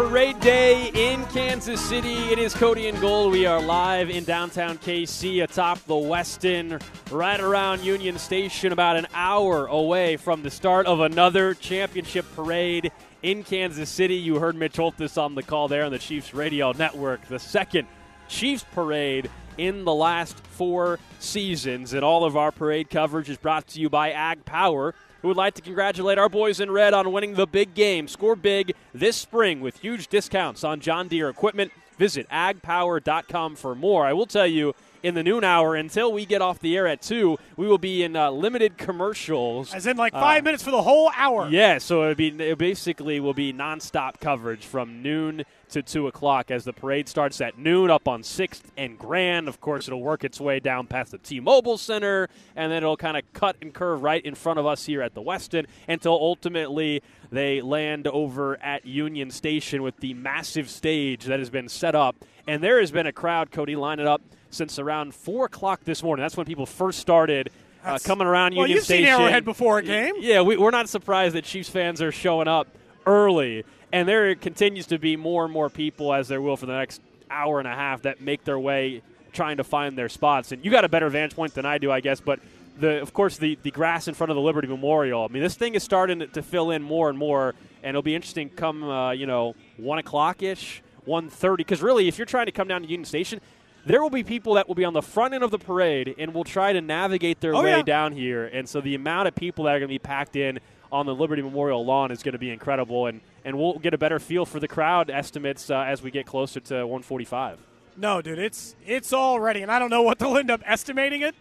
[0.00, 2.32] Parade Day in Kansas City.
[2.32, 3.32] It is Cody and Gold.
[3.32, 6.80] We are live in downtown KC atop the Westin,
[7.10, 12.90] right around Union Station, about an hour away from the start of another championship parade
[13.22, 14.14] in Kansas City.
[14.14, 17.26] You heard Mitch Holthus on the call there on the Chiefs Radio Network.
[17.26, 17.86] The second
[18.26, 21.92] Chiefs parade in the last four seasons.
[21.92, 25.36] And all of our parade coverage is brought to you by Ag Power who would
[25.36, 28.08] like to congratulate our boys in red on winning the big game.
[28.08, 31.72] Score big this spring with huge discounts on John Deere equipment.
[31.98, 34.06] Visit agpower.com for more.
[34.06, 37.02] I will tell you, in the noon hour until we get off the air at
[37.02, 37.38] 2.
[37.56, 39.74] We will be in uh, limited commercials.
[39.74, 41.48] As in like five uh, minutes for the whole hour.
[41.48, 46.50] Yeah, so it, be, it basically will be nonstop coverage from noon to 2 o'clock
[46.50, 49.48] as the parade starts at noon up on 6th and Grand.
[49.48, 52.96] Of course, it'll work its way down past the T Mobile Center, and then it'll
[52.96, 56.12] kind of cut and curve right in front of us here at the Westin until
[56.12, 61.94] ultimately they land over at Union Station with the massive stage that has been set
[61.94, 62.16] up.
[62.46, 66.22] And there has been a crowd, Cody, lining up since around 4 o'clock this morning.
[66.22, 67.50] That's when people first started.
[67.82, 69.06] Uh, coming around well, Union you've Station.
[69.06, 70.14] seen Arrowhead before a game.
[70.18, 72.68] Yeah, we, we're not surprised that Chiefs fans are showing up
[73.06, 76.76] early and there continues to be more and more people, as there will for the
[76.76, 80.52] next hour and a half, that make their way trying to find their spots.
[80.52, 82.20] And you got a better vantage point than I do, I guess.
[82.20, 82.40] But
[82.78, 85.24] the, of course, the, the grass in front of the Liberty Memorial.
[85.24, 88.14] I mean, this thing is starting to fill in more and more, and it'll be
[88.14, 91.62] interesting come uh, you know one o'clock ish, one thirty.
[91.62, 93.40] Because really, if you're trying to come down to Union Station,
[93.86, 96.34] there will be people that will be on the front end of the parade and
[96.34, 97.82] will try to navigate their oh, way yeah.
[97.82, 98.46] down here.
[98.46, 100.60] And so the amount of people that are going to be packed in
[100.92, 103.06] on the Liberty Memorial lawn is going to be incredible.
[103.06, 106.26] And and we'll get a better feel for the crowd estimates uh, as we get
[106.26, 107.58] closer to 145.
[107.96, 111.34] No, dude, it's it's already, and I don't know what they'll end up estimating it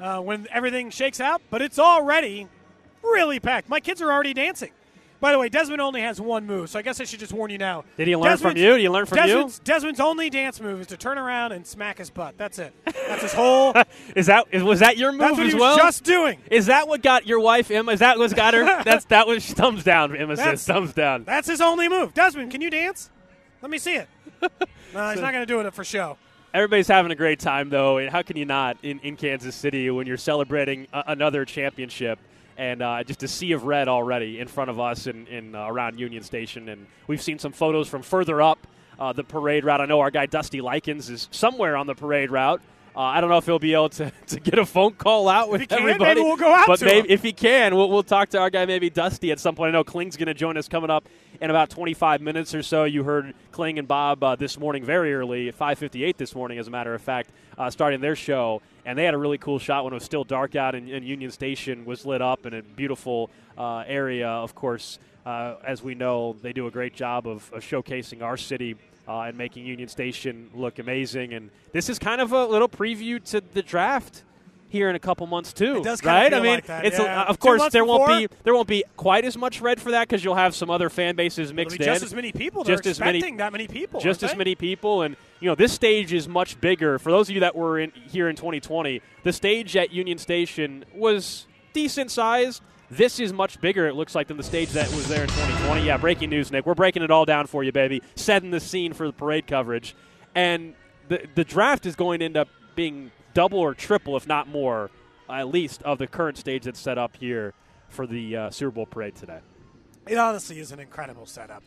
[0.00, 2.48] uh, when everything shakes out, but it's already
[3.02, 3.68] really packed.
[3.68, 4.70] My kids are already dancing.
[5.20, 7.50] By the way, Desmond only has one move, so I guess I should just warn
[7.50, 7.84] you now.
[7.96, 8.72] Did he learn Desmond's, from you?
[8.72, 9.64] Did he learn from Desmond's, you?
[9.64, 12.36] Desmond's only dance move is to turn around and smack his butt.
[12.36, 12.74] That's it.
[12.84, 13.74] That's his whole.
[14.14, 15.76] is that was that your move That's what as he well?
[15.76, 16.38] just doing.
[16.50, 17.92] Is that what got your wife Emma?
[17.92, 18.64] Is that what got her?
[18.84, 20.14] That's that was thumbs down.
[20.16, 21.24] Emma that's, says thumbs down.
[21.24, 22.14] That's his only move.
[22.14, 23.10] Desmond, can you dance?
[23.62, 24.08] Let me see it.
[24.42, 26.18] no, he's not going to do it for show.
[26.52, 29.90] Everybody's having a great time though, and how can you not in, in Kansas City
[29.90, 32.18] when you're celebrating a, another championship?
[32.56, 35.66] And uh, just a sea of red already in front of us in, in uh,
[35.66, 36.68] around Union Station.
[36.68, 38.66] And we've seen some photos from further up
[38.98, 39.80] uh, the parade route.
[39.80, 42.60] I know our guy Dusty Likens is somewhere on the parade route.
[42.96, 45.50] Uh, I don't know if he'll be able to, to get a phone call out
[45.50, 45.98] with if he everybody.
[45.98, 48.48] Can, maybe we'll go out but maybe, if he can, we'll, we'll talk to our
[48.48, 49.68] guy maybe Dusty at some point.
[49.68, 51.06] I know Kling's going to join us coming up
[51.40, 52.84] in about 25 minutes or so.
[52.84, 56.70] You heard Kling and Bob uh, this morning very early 5:58 this morning, as a
[56.70, 59.92] matter of fact, uh, starting their show, and they had a really cool shot when
[59.92, 63.30] it was still dark out and, and Union Station was lit up in a beautiful
[63.58, 64.28] uh, area.
[64.28, 68.36] Of course, uh, as we know, they do a great job of, of showcasing our
[68.36, 68.76] city
[69.08, 71.34] uh, and making Union Station look amazing.
[71.34, 74.22] And this is kind of a little preview to the draft
[74.68, 75.78] here in a couple months too.
[75.78, 76.32] It does right?
[76.32, 77.22] I mean, like that, it's yeah.
[77.22, 79.92] a, of course there before, won't be there won't be quite as much red for
[79.92, 81.84] that because you'll have some other fan bases mixed in.
[81.84, 82.64] Just as many people.
[82.64, 83.20] Just as many.
[83.36, 84.00] That many people.
[84.00, 84.36] Just as they?
[84.36, 86.98] many people, and you know this stage is much bigger.
[86.98, 90.84] For those of you that were in here in 2020, the stage at Union Station
[90.94, 95.08] was decent sized this is much bigger, it looks like, than the stage that was
[95.08, 95.84] there in 2020.
[95.84, 96.66] Yeah, breaking news, Nick.
[96.66, 98.02] We're breaking it all down for you, baby.
[98.14, 99.96] Setting the scene for the parade coverage.
[100.34, 100.74] And
[101.08, 104.90] the, the draft is going to end up being double or triple, if not more,
[105.28, 107.52] at least, of the current stage that's set up here
[107.90, 109.40] for the uh, Super Bowl parade today.
[110.08, 111.62] It honestly is an incredible setup.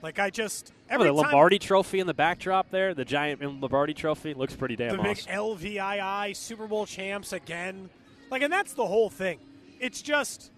[0.00, 3.94] Like I just every oh, the Lombardi Trophy in the backdrop there, the giant Lombardi
[3.94, 5.12] Trophy looks pretty damn the awesome.
[5.14, 7.90] big LVII Super Bowl champs again.
[8.30, 9.38] Like, and that's the whole thing.
[9.78, 10.50] It's just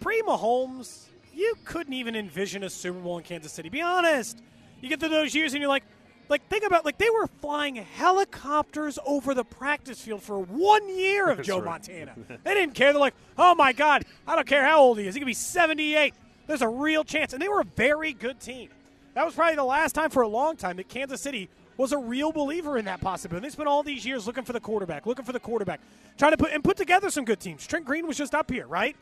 [0.00, 3.70] pre Mahomes, you couldn't even envision a Super Bowl in Kansas City.
[3.70, 4.40] Be honest.
[4.80, 5.84] You get to those years and you're like,
[6.28, 11.30] like think about like they were flying helicopters over the practice field for one year
[11.30, 11.64] of Joe right.
[11.64, 12.14] Montana.
[12.44, 12.92] they didn't care.
[12.92, 15.14] They're like, oh my God, I don't care how old he is.
[15.14, 16.14] He could be 78.
[16.46, 18.68] There's a real chance, and they were a very good team.
[19.14, 21.98] That was probably the last time for a long time that Kansas City was a
[21.98, 23.46] real believer in that possibility.
[23.46, 25.80] They spent all these years looking for the quarterback, looking for the quarterback,
[26.18, 27.66] trying to put and put together some good teams.
[27.66, 28.96] Trent Green was just up here, right?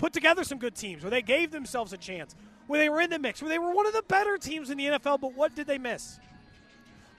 [0.00, 2.34] put together some good teams where they gave themselves a chance,
[2.66, 4.78] where they were in the mix, where they were one of the better teams in
[4.78, 6.18] the NFL, but what did they miss?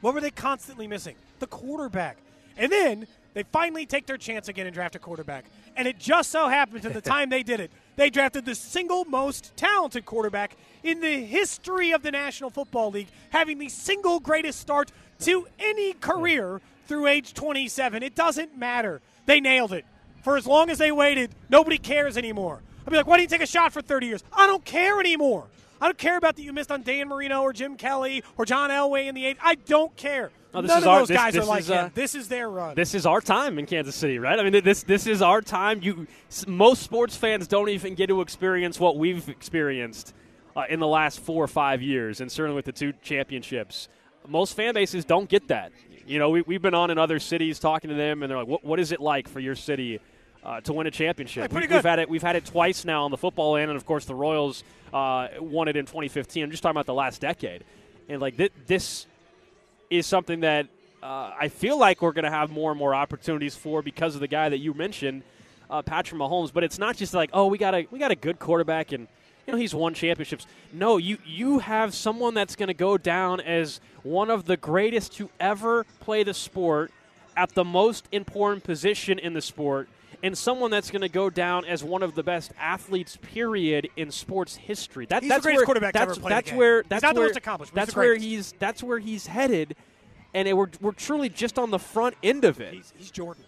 [0.02, 1.16] What were they constantly missing?
[1.40, 2.18] The quarterback.
[2.58, 5.46] And then they finally take their chance again and draft a quarterback.
[5.76, 9.06] And it just so happens at the time they did it, they drafted the single
[9.06, 14.60] most talented quarterback in the history of the National Football League, having the single greatest
[14.60, 18.04] start to any career through age 27.
[18.04, 19.02] It doesn't matter.
[19.26, 19.86] They nailed it.
[20.24, 22.62] For as long as they waited, nobody cares anymore.
[22.86, 24.24] I'd be like, why do you take a shot for 30 years?
[24.34, 25.48] I don't care anymore.
[25.82, 28.70] I don't care about that you missed on Dan Marino or Jim Kelly or John
[28.70, 29.40] Elway in the eighth.
[29.42, 30.30] I don't care.
[30.54, 31.92] No, this None is of our- those this- guys this are like is, uh, him.
[31.96, 32.76] This is their run.
[32.76, 34.38] this is our time in Kansas City, right?
[34.40, 35.80] I mean, this this is our time.
[35.82, 36.08] You
[36.46, 40.14] most sports fans don't even get to experience what we've experienced
[40.56, 43.88] uh, in the last four or five years, and certainly with the two championships.
[44.28, 45.72] Most fan bases don't get that.
[46.06, 48.48] You know, we, we've been on in other cities talking to them, and they're like,
[48.48, 50.00] "What, what is it like for your city
[50.44, 52.10] uh, to win a championship?" Hey, we, have had it.
[52.10, 55.28] We've had it twice now on the football end, and of course, the Royals uh,
[55.40, 56.44] won it in 2015.
[56.44, 57.64] I'm just talking about the last decade,
[58.10, 59.06] and like thi- this
[59.90, 60.68] is something that
[61.04, 64.22] uh, I feel like we're going to have more and more opportunities for because of
[64.22, 65.24] the guy that you mentioned,
[65.70, 66.54] uh, Patrick Mahomes.
[66.54, 69.08] But it's not just like, oh, we got a we got a good quarterback and
[69.48, 70.46] you know he's won championships.
[70.72, 75.14] No, you you have someone that's going to go down as one of the greatest
[75.14, 76.92] to ever play the sport
[77.36, 79.90] at the most important position in the sport.
[80.24, 84.12] And someone that's going to go down as one of the best athletes, period, in
[84.12, 85.08] sports history.
[85.08, 87.02] That, He's the that's greatest where, quarterback that's, ever play the That's where He's that's
[87.02, 89.76] the where accomplished, he's that's the where he's that's where he's headed,
[90.34, 92.74] and it, we're we're truly just on the front end of it.
[92.76, 93.44] He's, he's Jordan.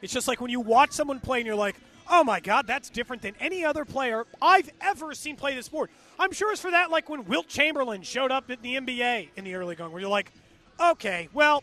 [0.00, 1.76] It's just like when you watch someone play and you're like,
[2.10, 5.90] oh my God, that's different than any other player I've ever seen play this sport.
[6.18, 9.44] I'm sure it's for that, like when Wilt Chamberlain showed up in the NBA in
[9.44, 10.32] the early going, where you're like,
[10.80, 11.62] okay, well,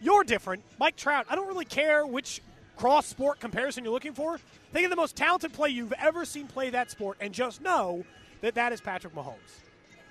[0.00, 0.62] you're different.
[0.78, 2.40] Mike Trout, I don't really care which
[2.80, 4.38] cross sport comparison you're looking for.
[4.72, 8.04] Think of the most talented play you've ever seen play that sport and just know
[8.40, 9.60] that that is Patrick Mahomes.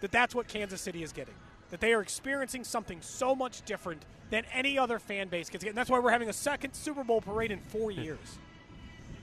[0.01, 1.33] That that's what Kansas City is getting.
[1.71, 5.63] That they are experiencing something so much different than any other fan base gets.
[5.63, 8.01] And that's why we're having a second Super Bowl parade in four hmm.
[8.01, 8.38] years.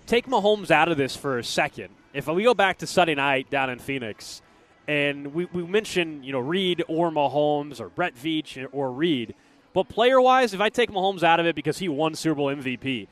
[0.07, 1.91] Take Mahomes out of this for a second.
[2.13, 4.43] If we go back to Sunday night down in Phoenix,
[4.89, 9.37] and we, we mentioned you know Reed or Mahomes or Brett Veach or Reed,
[9.73, 12.49] but player wise, if I take Mahomes out of it because he won Super Bowl
[12.49, 13.07] MVP,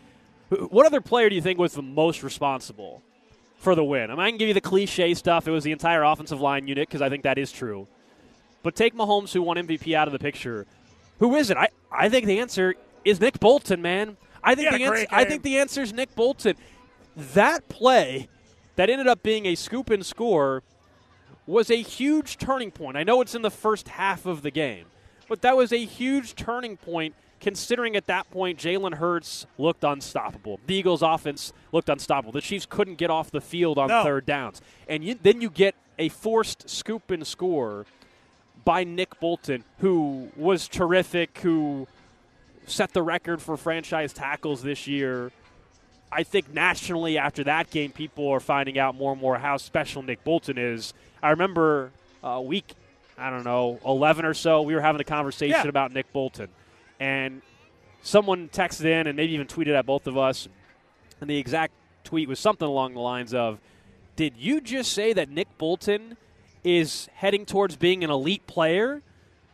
[0.54, 3.02] what other player do you think was the most responsible
[3.56, 4.10] for the win?
[4.10, 5.46] I mean, I can give you the cliche stuff.
[5.48, 7.86] It was the entire offensive line unit because I think that is true.
[8.62, 10.66] But take Mahomes, who won MVP, out of the picture.
[11.18, 11.56] Who is it?
[11.56, 12.74] I, I think the answer
[13.04, 14.16] is Nick Bolton, man.
[14.42, 16.56] I think the answer, I think the answer is Nick Bolton.
[17.16, 18.28] That play
[18.76, 20.62] that ended up being a scoop and score
[21.46, 22.96] was a huge turning point.
[22.96, 24.86] I know it's in the first half of the game,
[25.28, 27.14] but that was a huge turning point
[27.44, 30.58] considering at that point Jalen Hurts looked unstoppable.
[30.66, 32.32] The Eagles' offense looked unstoppable.
[32.32, 34.02] The Chiefs couldn't get off the field on No.
[34.02, 34.62] third downs.
[34.88, 37.84] And you, then you get a forced scoop and score
[38.64, 41.86] by Nick Bolton, who was terrific, who
[42.66, 45.30] set the record for franchise tackles this year.
[46.10, 50.00] I think nationally after that game, people are finding out more and more how special
[50.02, 50.94] Nick Bolton is.
[51.22, 51.90] I remember
[52.22, 52.72] uh, week,
[53.18, 55.68] I don't know, 11 or so, we were having a conversation Yeah.
[55.68, 56.48] about Nick Bolton.
[57.00, 57.42] And
[58.02, 60.48] someone texted in and maybe even tweeted at both of us.
[61.20, 61.72] And the exact
[62.04, 63.58] tweet was something along the lines of
[64.16, 66.16] Did you just say that Nick Bolton
[66.62, 69.02] is heading towards being an elite player?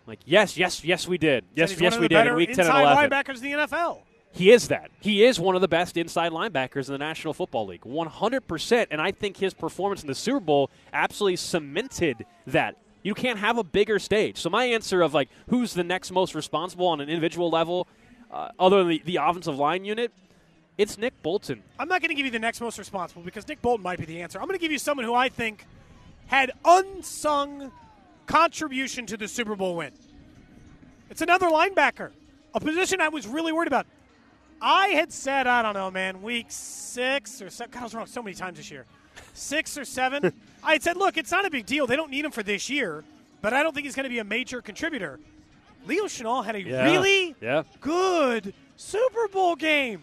[0.07, 1.45] Like, yes, yes, yes, we did.
[1.55, 3.11] Yes, yes, we did in week 10 and inside 11.
[3.11, 4.01] linebackers in the NFL.
[4.33, 4.91] He is that.
[5.01, 7.83] He is one of the best inside linebackers in the National Football League.
[7.83, 8.87] 100%.
[8.91, 12.77] And I think his performance in the Super Bowl absolutely cemented that.
[13.03, 14.39] You can't have a bigger stage.
[14.39, 17.89] So, my answer of like who's the next most responsible on an individual level,
[18.31, 20.13] uh, other than the, the offensive line unit,
[20.77, 21.63] it's Nick Bolton.
[21.79, 24.05] I'm not going to give you the next most responsible because Nick Bolton might be
[24.05, 24.39] the answer.
[24.39, 25.67] I'm going to give you someone who I think
[26.27, 27.73] had unsung
[28.27, 29.93] contribution to the Super Bowl win.
[31.11, 32.13] It's another linebacker,
[32.55, 33.87] a position I was really worried about.
[34.63, 37.73] I had said, I don't know, man, week six or seven.
[37.73, 38.87] God, I was wrong so many times this year.
[39.33, 40.33] Six or seven.
[40.63, 41.87] I said, look, it's not a big deal.
[41.87, 43.05] They don't need him for this year,
[43.41, 45.19] but I don't think he's going to be a major contributor.
[45.87, 47.63] Leo Chenal had a really Yeah.
[47.81, 50.03] good Super Bowl game.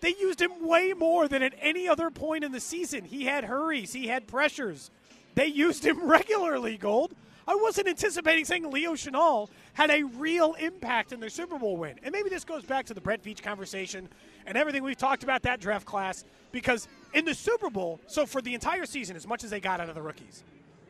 [0.00, 3.04] They used him way more than at any other point in the season.
[3.04, 4.90] He had hurries, he had pressures.
[5.34, 7.14] They used him regularly, Gold.
[7.46, 11.98] I wasn't anticipating saying Leo Chenal had a real impact in their Super Bowl win.
[12.02, 14.06] And maybe this goes back to the Brett Veach conversation
[14.46, 18.40] and everything we've talked about that draft class because in the Super Bowl, so for
[18.42, 20.44] the entire season, as much as they got out of the rookies,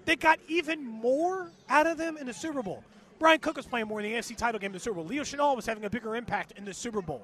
[0.04, 2.82] they got even more out of them in the Super Bowl.
[3.18, 5.04] Bryan Cook was playing more in the AFC title game in the Super Bowl.
[5.04, 7.22] Leo Chenal was having a bigger impact in the Super Bowl.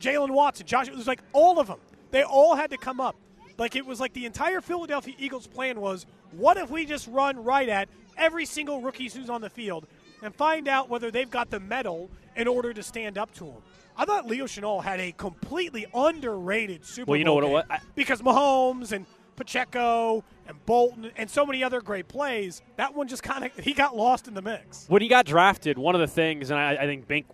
[0.00, 1.78] Jaylen Watson, Josh, it was like all of them.
[2.10, 3.16] They all had to come up.
[3.58, 7.42] Like it was like the entire Philadelphia Eagles plan was what if we just run
[7.42, 9.86] right at every single rookie who's on the field
[10.22, 13.62] and find out whether they've got the mettle in order to stand up to him.
[13.96, 17.12] I thought Leo Chenal had a completely underrated Super Bowl.
[17.12, 17.78] Well, you Bowl know what it was?
[17.80, 22.62] I- because Mahomes and Pacheco and Bolton and so many other great plays.
[22.76, 24.84] That one just kind of he got lost in the mix.
[24.88, 27.26] When he got drafted, one of the things, and I, I think Bink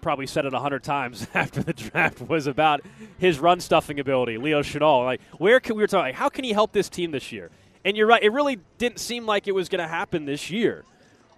[0.00, 2.80] probably said it a hundred times after the draft, was about
[3.18, 5.04] his run stuffing ability, Leo Chenal.
[5.04, 6.06] Like, where can we were talking?
[6.06, 7.50] Like, how can he help this team this year?
[7.84, 10.84] And you're right, it really didn't seem like it was going to happen this year.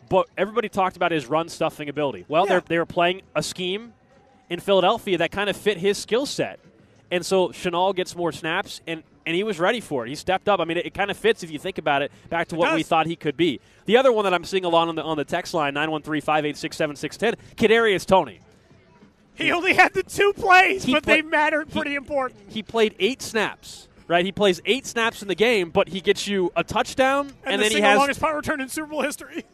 [0.08, 2.24] But everybody talked about his run stuffing ability.
[2.28, 2.48] Well, Yeah.
[2.54, 3.92] they're, they were playing a scheme
[4.48, 6.60] in Philadelphia that kind of fit his skill set.
[7.10, 10.08] And so Chenal gets more snaps, and, and he was ready for it.
[10.08, 10.60] He stepped up.
[10.60, 12.58] I mean, it, it kind of fits if you think about it back to It
[12.58, 13.60] what we thought he could be.
[13.86, 16.76] The other one that I'm seeing along on the, on the text line, 913 586
[16.76, 18.40] 7610, Kadarius Toney.
[19.34, 22.40] He only had the two plays, He but play- they mattered he- pretty important.
[22.48, 24.24] He played eight snaps, right?
[24.24, 27.60] He plays eight snaps in the game, but he gets you a touchdown, And, and,
[27.60, 29.44] the then he has longest punt return in Super Bowl history.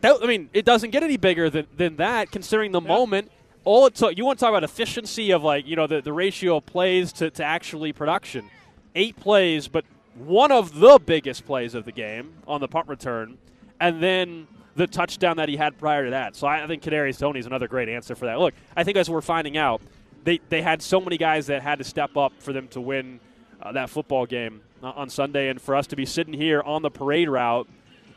[0.00, 3.30] That, I mean, it doesn't get any bigger than, than that, considering the moment.
[3.64, 6.12] All it took, you want to talk about efficiency of like, you know, the, the
[6.12, 8.48] ratio of plays to, to actually production.
[8.94, 13.36] Eight plays, but one of the biggest plays of the game on the punt return,
[13.78, 16.36] and then the touchdown that he had prior to that.
[16.36, 18.38] So I think Kadarius Toney is another great answer for that.
[18.38, 19.82] Look, I think as we're finding out,
[20.24, 23.20] they, they had so many guys that had to step up for them to win
[23.62, 26.82] uh, that football game uh, on Sunday, and for us to be sitting here on
[26.82, 27.68] the parade route,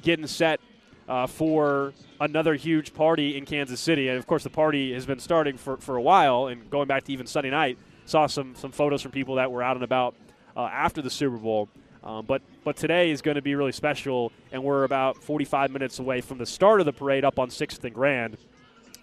[0.01, 0.61] getting set
[1.07, 4.07] uh, for another huge party in Kansas City.
[4.09, 7.03] And of course, the party has been starting for, for a while and going back
[7.05, 7.77] to even Sunday night.
[8.05, 10.15] Saw some, some photos from people that were out and about
[10.57, 11.69] uh, after the Super Bowl.
[12.03, 15.99] Um, but, but today is going to be really special, and we're about 45 minutes
[15.99, 18.35] away from the start of the parade up on 6th and Grand,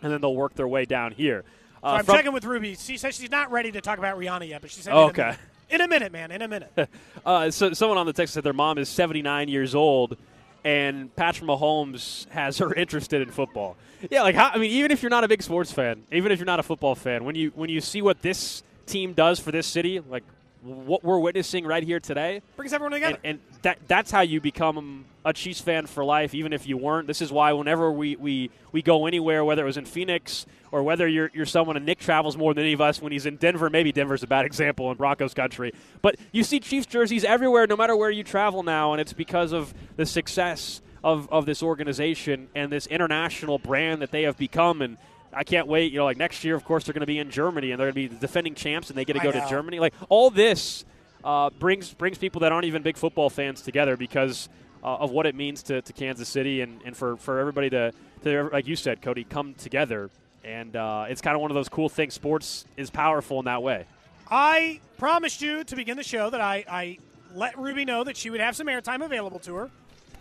[0.02, 1.45] and then they'll work their way down here.
[1.83, 2.75] So Uh, I'm from- checking with Ruby.
[2.75, 5.07] She says she's not ready to talk about Rihanna yet, but she said Oh, in
[5.07, 5.23] a okay.
[5.23, 5.38] minute.
[5.71, 6.30] In a minute, man.
[6.30, 6.73] In a minute.
[7.25, 10.16] Uh, so someone on the text said their mom is 79 years old,
[10.64, 13.76] and Patrick Mahomes has her interested in football.
[14.11, 16.38] Yeah, like how, I mean, even if you're not a big sports fan, even if
[16.38, 19.52] you're not a football fan, when you when you see what this team does for
[19.52, 20.25] this city, like
[20.62, 23.19] what we're witnessing right here today, Brings everyone together.
[23.25, 26.76] and, and that that's how you become a Chiefs fan for life, even if you
[26.76, 27.07] weren't.
[27.07, 30.83] This is why whenever we, we, we go anywhere, whether it was in Phoenix or
[30.83, 33.37] whether you're, you're someone, and Nick travels more than any of us when he's in
[33.37, 33.69] Denver.
[33.69, 35.73] Maybe Denver's a bad example in Broncos country.
[36.00, 39.52] But you see Chiefs jerseys everywhere, no matter where you travel now, and it's because
[39.52, 44.81] of the success of, of this organization and this international brand that they have become.
[44.83, 44.97] And
[45.32, 45.92] I can't wait.
[45.92, 47.92] You know, like next year, of course, they're going to be in Germany and they're
[47.92, 49.78] going to be the defending champs, and they get to go to Germany.
[49.78, 50.84] Like all this
[51.25, 54.49] uh, brings brings people that aren't even big football fans together because
[54.82, 57.92] uh, of what it means to, to Kansas City and, and for, for everybody to,
[58.25, 60.10] to, like you said, Cody, come together.
[60.42, 62.14] And uh, it's kind of one of those cool things.
[62.14, 63.84] Sports is powerful in that way.
[64.30, 66.99] I promised you to begin the show that I, I
[67.34, 69.70] let Ruby know that she would have some airtime available to her.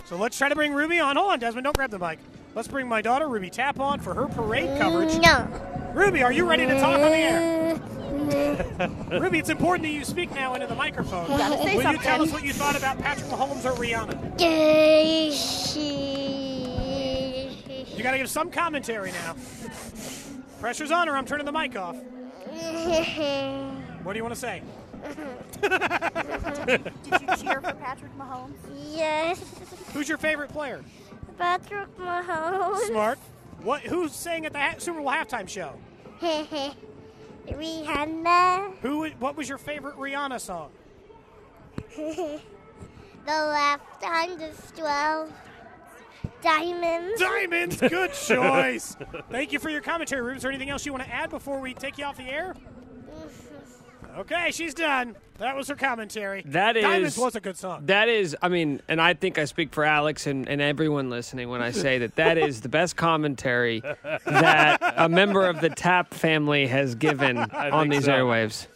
[0.06, 1.16] So let's try to bring Ruby on.
[1.16, 1.64] Hold on, Desmond.
[1.64, 2.20] Don't grab the mic.
[2.60, 5.18] Let's bring my daughter, Ruby Tapp, on for her parade mm, coverage.
[5.20, 5.48] No.
[5.94, 7.78] Ruby, are you ready to talk on the air?
[7.78, 9.22] Mm, mm.
[9.22, 11.26] Ruby, it's important that you speak now into the microphone.
[11.28, 14.42] Gotta say Will you tell us what you thought about Patrick Mahomes or Rihanna?
[17.98, 19.38] You got to give some commentary now.
[20.60, 21.16] Pressure's on her.
[21.16, 21.96] I'm turning the mic off.
[24.04, 24.62] What do you want to say?
[25.62, 28.56] Did you cheer for Patrick Mahomes?
[28.94, 29.42] Yes.
[29.94, 30.84] Who's your favorite player?
[31.40, 32.80] Patrick Mahomes.
[32.88, 33.18] Smart.
[33.64, 33.82] What?
[33.82, 35.74] Who's saying at the ha- Super Bowl halftime show?
[37.48, 38.76] Rihanna.
[38.82, 39.08] Who?
[39.20, 40.70] What was your favorite Rihanna song?
[43.26, 45.32] The left hand is 12
[46.42, 47.20] diamonds.
[47.20, 47.78] Diamonds.
[47.80, 48.96] Good choice.
[49.30, 50.38] Thank you for your commentary, Ruben.
[50.38, 52.56] Is there anything else you want to add before we take you off the air?
[54.18, 55.16] Okay, she's done.
[55.38, 56.44] That was her commentary.
[56.46, 57.86] That is Diamonds was a good song.
[57.86, 61.50] That is, I mean, and I think I speak for Alex and, and everyone listening
[61.50, 63.82] when I say that that is the best commentary
[64.26, 68.12] that a member of the Tapp family has given on these so.
[68.12, 68.68] airwaves.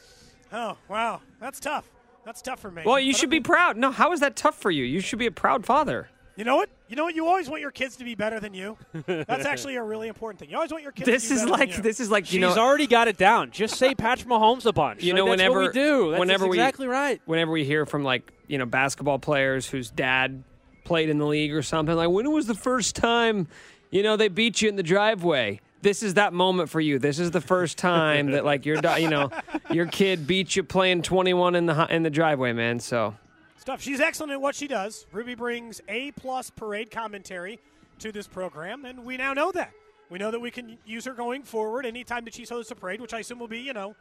[0.54, 1.90] Oh wow, that's tough.
[2.26, 2.84] That's tough for me.
[2.86, 3.76] Well, you But should be proud.
[3.76, 4.86] No, how is that tough for you?
[4.86, 6.08] You should be a proud father.
[6.36, 6.70] You know what?
[6.90, 7.14] You know what?
[7.16, 8.78] You always want your kids to be better than you.
[9.06, 10.50] That's actually a really important thing.
[10.50, 11.06] You always want your kids.
[11.06, 11.84] This to be is better like than you.
[11.84, 13.52] this is like you She's know already got it down.
[13.52, 15.04] Just say Patrick Mahomes a bunch.
[15.04, 16.10] You Like, know, that's whenever what we do.
[16.12, 17.22] That's, whenever that's we exactly right.
[17.26, 20.44] Whenever we hear from like you know basketball players whose dad
[20.86, 23.48] played in the league or something, like when was the first time
[23.92, 25.60] you know they beat you in the driveway?
[25.84, 26.98] This is that moment for you.
[26.98, 29.30] This is the first time that like your you know
[29.70, 32.80] your kid beat you playing 21 in the hu- in the driveway, man.
[32.80, 33.16] So
[33.64, 33.82] stuff.
[33.82, 35.08] She's excellent at what she does.
[35.14, 37.60] Ruby brings A plus parade commentary
[38.00, 39.72] to this program, and we now know that.
[40.10, 43.00] We know that we can use her going forward anytime that she's hosts a parade,
[43.00, 43.96] which I assume will be, you know,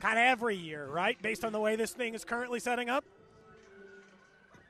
[0.00, 1.20] kind of every year, right?
[1.20, 3.04] Based on the way this thing is currently setting up.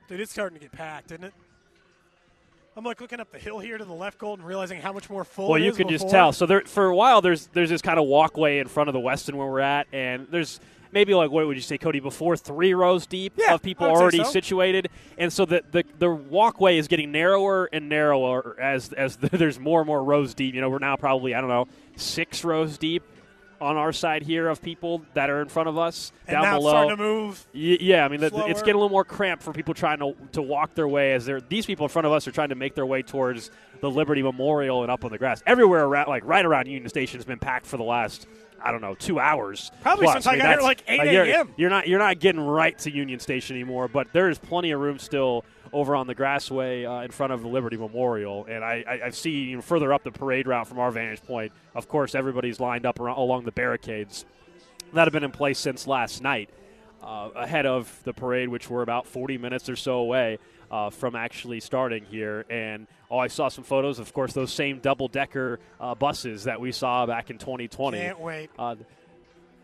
[0.09, 1.35] Dude, it's starting to get packed, isn't it?
[2.77, 5.11] I'm like looking up the hill here to the left, Gold, and realizing how much
[5.11, 5.51] more full.
[5.51, 6.33] Well, you can just tell.
[6.33, 9.01] So there, for a while, there's there's this kind of walkway in front of the
[9.01, 10.61] Westin where we're at, and there's
[10.93, 13.91] maybe like what would you say, Cody, before three rows deep Yeah, of people I
[13.91, 14.31] would say already so.
[14.31, 19.59] situated, and so the, the the walkway is getting narrower and narrower as as there's
[19.59, 20.55] more and more rows deep.
[20.55, 23.03] You know, we're now probably I don't know six rows deep.
[23.61, 26.71] On our side here of people that are in front of us And down below.
[26.71, 27.47] starting to move.
[27.55, 30.15] Y- Yeah, I mean, the, it's getting a little more cramped for people trying to
[30.33, 32.55] to walk their way as they're these people in front of us are trying to
[32.55, 33.51] make their way towards
[33.81, 35.43] the Liberty Memorial and up on the grass.
[35.47, 38.27] Everywhere around, like right around Union Station, has been packed for the last.
[38.63, 39.71] I don't know, two hours.
[39.81, 40.17] Probably plus.
[40.17, 41.55] since I got here like, 8 you're- a.m..
[41.57, 44.81] You're not you're not getting right to Union Station anymore, but there is plenty of
[44.81, 48.47] room still over on the grassway uh, in front of the Liberty Memorial.
[48.49, 51.53] And I, I, I see further up the parade route from our vantage point.
[51.75, 54.25] Of course, everybody's lined up around, along the barricades
[54.93, 56.51] that have been in place since last night,
[57.03, 60.39] uh, ahead of the parade, which we're about 40 minutes or so away
[60.71, 62.45] uh, from actually starting here.
[62.51, 66.61] And oh, I saw some photos, of course, those same double decker uh, buses that
[66.61, 67.99] we saw back in 2020.
[67.99, 68.51] Can't wait.
[68.59, 68.77] Uh,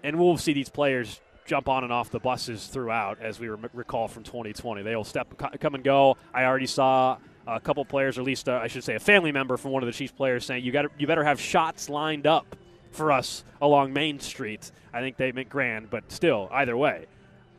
[0.02, 4.08] and we'll see these players jump on and off the buses throughout, as we recall
[4.08, 4.82] from 2020.
[4.82, 6.16] They'll step, co- come and go.
[6.34, 9.32] I already saw a couple players, or at least uh, I should say, a family
[9.32, 12.26] member from one of the Chiefs players saying, "You got, you better have shots lined
[12.26, 12.56] up
[12.90, 17.06] for us along Main Street." I think they meant grand, but still, either way,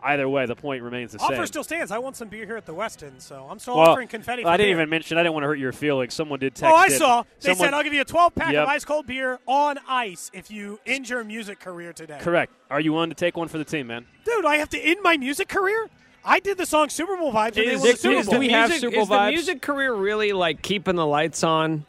[0.04, 1.46] either way, the point remains the Offer same.
[1.48, 1.92] still stands.
[1.92, 4.44] I want some beer here at the Westin, so I'm still well, offering confetti.
[4.44, 4.78] For I didn't beer.
[4.78, 5.18] even mention.
[5.18, 6.14] I didn't want to hurt your feelings.
[6.14, 6.72] Someone did text.
[6.74, 6.92] Oh, I in.
[6.92, 7.24] saw.
[7.24, 8.64] They Someone- said I'll give you a 12 pack Yep.
[8.64, 12.18] of ice cold beer on ice if you end your music career today.
[12.22, 12.52] Correct.
[12.70, 14.06] Are you willing to take one for the team, man?
[14.26, 15.90] Dude, I have to end my music career?
[16.26, 18.26] I did the song Super Bowl vibes when they Is, won the Nick, Super is-
[18.26, 18.34] Bowl.
[18.34, 19.26] do we have music, Super Bowl is vibes?
[19.28, 21.86] the music career really like keeping the lights on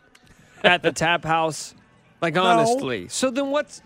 [0.63, 1.75] at the tap house?
[2.21, 3.09] Like honestly.
[3.09, 3.83] So then what's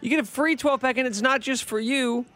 [0.00, 2.26] you get a free 12 pack and it's not just for you.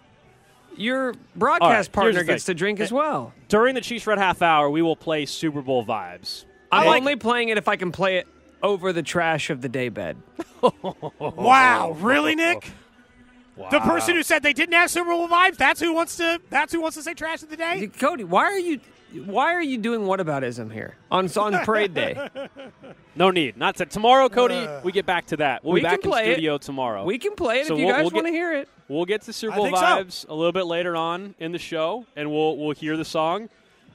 [0.78, 3.32] Your broadcast All right, here's the partner gets to drink as well.
[3.48, 6.44] During the Chiefs Red Half Hour, we will play Super Bowl vibes.
[6.70, 8.28] I'm like- only playing it if I can play it
[8.62, 10.16] over the trash of the daybed.
[11.20, 12.72] Wow, really, Nick?
[13.56, 13.68] Wow.
[13.70, 16.72] The person who said they didn't have Super Bowl vibes, that's who wants to that's
[16.72, 17.88] who wants to say trash of the day?
[17.98, 18.78] Cody, why are you
[19.24, 22.28] why are you doing whataboutism here on on parade day?
[23.16, 23.56] No need.
[23.56, 24.66] Not to, tomorrow, Cody.
[24.84, 25.64] we get back to that.
[25.64, 26.34] We'll We be back can in play it.
[26.34, 27.04] studio tomorrow.
[27.04, 28.68] We can play it So if you we'll- guys we'll want to hear it.
[28.88, 29.82] We'll get to Super I Bowl think so.
[29.84, 33.48] vibes a little bit later on in the show, and we'll we'll hear the song.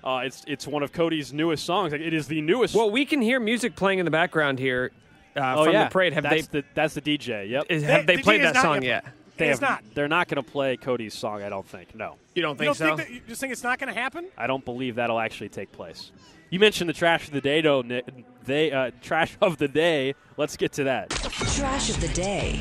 [0.03, 1.91] Uh, it's it's one of Cody's newest songs.
[1.93, 2.75] Like, it is the newest.
[2.75, 4.91] Well, we can hear music playing in the background here
[5.35, 6.13] uh, oh from yeah, the parade.
[6.13, 7.49] Have that's they the that's the DJ.
[7.49, 7.65] Yep.
[7.69, 9.03] is, have they the played DJ that song yet.
[9.05, 9.13] yet?
[9.45, 9.83] They it's have- not.
[9.95, 11.43] They're not going to play Cody's song.
[11.43, 11.93] I don't think.
[11.95, 12.85] No, You don't You think don't so?
[12.95, 14.25] think that you just think it's not going to happen?
[14.37, 16.11] I don't believe that'll actually take place.
[16.49, 17.81] You mentioned the trash of the day, though.
[17.81, 18.05] Nick.
[18.45, 20.13] They uh, trash of the day.
[20.37, 21.09] Let's get to that.
[21.09, 22.59] Trash of the day.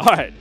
[0.00, 0.32] All right,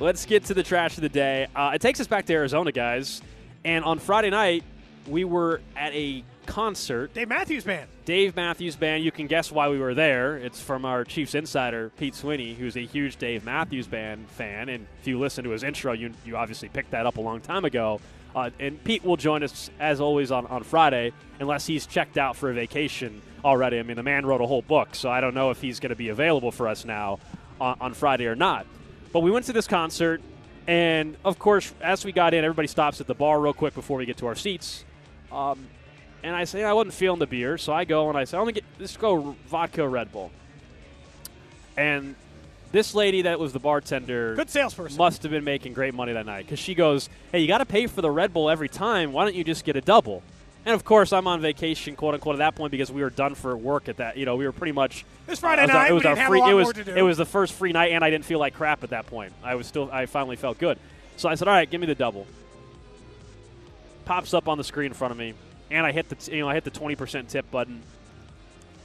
[0.00, 1.46] let's get to the trash of the day.
[1.54, 3.20] Uh, it takes us back to Arizona, guys.
[3.64, 4.64] And on Friday night,
[5.08, 7.12] we were at a concert.
[7.12, 7.88] Dave Matthews Band.
[8.04, 9.04] Dave Matthews Band.
[9.04, 10.36] You can guess why we were there.
[10.36, 14.68] It's from our Chiefs insider, Pete Sweeney, who's a huge Dave Matthews Band fan.
[14.68, 17.40] And if you listen to his intro, you, you obviously picked that up a long
[17.40, 18.00] time ago.
[18.34, 22.36] Uh, and Pete will join us, as always, on, on Friday, unless he's checked out
[22.36, 23.78] for a vacation already.
[23.78, 25.90] I mean, the man wrote a whole book, so I don't know if he's going
[25.90, 27.18] to be available for us now
[27.60, 28.66] on, on Friday or not.
[29.12, 30.20] But we went to this concert,
[30.66, 33.96] and of course, as we got in, everybody stops at the bar real quick before
[33.96, 34.84] we get to our seats.
[35.32, 35.66] Um,
[36.26, 38.42] and I say I wasn't feeling the beer, so I go and I say, "I'm
[38.42, 40.30] gonna get let's go vodka Red Bull."
[41.76, 42.14] And
[42.72, 44.98] this lady that was the bartender Good salesperson.
[44.98, 47.66] must have been making great money that night because she goes, "Hey, you got to
[47.66, 49.12] pay for the Red Bull every time.
[49.12, 50.22] Why don't you just get a double?"
[50.64, 53.36] And of course, I'm on vacation, quote unquote, at that point because we were done
[53.36, 54.16] for work at that.
[54.16, 55.04] You know, we were pretty much.
[55.28, 55.90] It's Friday it was our- night.
[55.90, 56.40] It was our free.
[56.40, 56.94] it was more to do.
[56.94, 59.32] it was the first free night, and I didn't feel like crap at that point.
[59.44, 59.88] I was still.
[59.92, 60.78] I finally felt good.
[61.16, 62.26] So I said, "All right, give me the double."
[64.06, 65.34] Pops up on the screen in front of me,
[65.70, 67.82] and I hit the you know I hit the 20% tip button.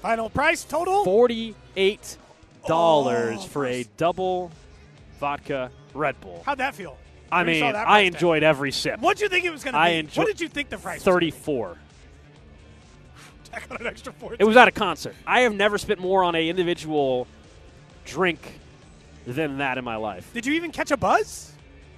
[0.02, 1.04] Final price total.
[1.06, 2.18] Forty-eight
[2.68, 4.52] dollars Oh, for a double
[5.20, 6.42] vodka Red Bull.
[6.46, 6.98] How'd that feel?
[7.32, 8.14] I When you saw mean, I tag?
[8.14, 9.00] enjoyed every sip.
[9.00, 9.82] What'd you think it was going to be?
[9.84, 11.00] I enjoy- what did you think the price?
[11.00, 11.06] be?
[11.06, 11.78] Thirty-four.
[13.46, 14.36] Tack on an extra four.
[14.40, 15.16] It was at a concert.
[15.28, 17.28] I have never spent more on a individual
[18.06, 18.60] drink
[19.28, 20.30] than that in my life.
[20.34, 21.52] Did you even catch a buzz?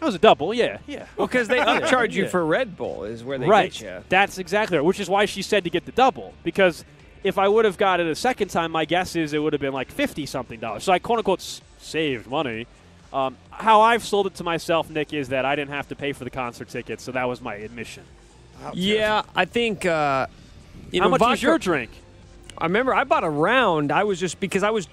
[0.04, 1.06] It was a double, yeah, yeah.
[1.16, 2.30] Well, because they Yeah, upcharge you yeah.
[2.30, 3.72] for Red Bull is where they right.
[3.72, 3.90] get you.
[3.90, 4.84] Right, that's exactly right.
[4.86, 6.84] Which is why she said to get the double because
[7.24, 9.62] if I would have got it a second time, my guess is it would have
[9.62, 10.84] been like fifty something dollars.
[10.84, 12.68] So I quote unquote s- saved money.
[13.14, 16.12] Um, how I've sold it to myself, Nick, is that I didn't have to pay
[16.14, 18.04] for the concert tickets, so that was my admission.
[18.74, 19.86] Yeah, I think.
[19.86, 20.28] Uh,
[20.92, 21.92] you How know, much vodka, was your drink?
[22.58, 23.92] I remember I bought a round.
[23.92, 24.88] I was just because I was,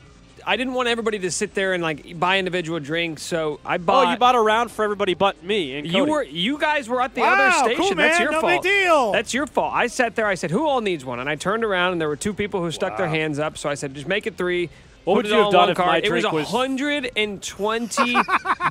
[0.51, 3.23] I didn't want everybody to sit there and like buy individual drinks.
[3.23, 4.09] So I bought.
[4.09, 7.01] oh, you bought a round for everybody but me and You were, you guys were
[7.01, 7.77] at the Wow, other station.
[7.77, 8.23] cool, That's man.
[8.23, 8.63] your No fault.
[8.65, 9.13] big deal.
[9.13, 9.73] That's your fault.
[9.73, 10.27] I sat there.
[10.27, 12.61] I said, "Who all needs one?" And I turned around, and there were two people
[12.61, 13.57] who stuck their hands up.
[13.59, 14.71] So I said, "Just make it three.
[15.05, 15.89] What would you all have in done one if card.
[15.89, 18.15] my It was drink was- hundred and twenty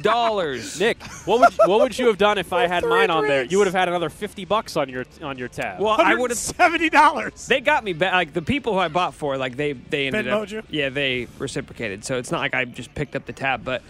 [0.02, 0.80] dollars.
[0.80, 3.44] Nick, what would what would you have done if I had three mine on there?
[3.44, 5.80] You would have had another fifty bucks on your on your tab.
[5.80, 6.38] Well, I would have.
[6.38, 7.48] seventy dollars.
[7.48, 8.14] They got me back.
[8.14, 10.40] Like the people who I bought for, like they they ended up.
[10.42, 10.64] Venmo'd you?
[10.70, 12.04] Yeah, they reciprocated.
[12.06, 13.82] So it's not like I just picked up the tab, but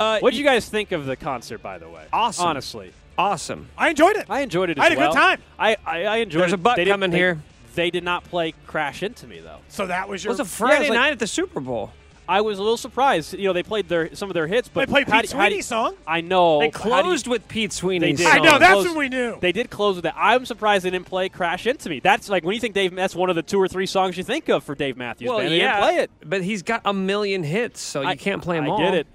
[0.00, 2.04] Uh, What did you guys think of the concert, by the way?
[2.12, 2.46] Awesome.
[2.46, 3.68] Honestly, Awesome.
[3.76, 4.26] I enjoyed it.
[4.30, 4.78] I enjoyed it.
[4.78, 5.40] I had as a good time.
[5.58, 6.42] I I, I enjoyed.
[6.42, 6.56] There's it.
[6.56, 7.42] a butt They coming they- here.
[7.74, 9.58] They did not play "Crash Into Me" though.
[9.68, 10.32] So that was It your.
[10.32, 11.92] was a Friday like- night at the Super Bowl.
[12.28, 13.34] I was a little surprised.
[13.34, 15.36] You know, they played their some of their hits, but they played how Pete do-
[15.36, 15.94] how do- Sweeney's song.
[16.06, 16.60] I know.
[16.60, 18.26] They How do you- closed with Pete Sweeney's did.
[18.28, 18.58] I know.
[18.60, 19.36] That's Close- when we knew.
[19.40, 20.14] They did close with that.
[20.16, 22.94] I'm surprised they didn't play "Crash Into Me." That's like when you think Dave.
[22.94, 25.28] That's one of the two or three songs you think of for Dave Matthews.
[25.28, 25.50] well, Band.
[25.50, 26.10] They yeah, didn't play it.
[26.24, 28.78] but he's got a million hits, so you I- can't play them I all.
[28.78, 29.06] get it,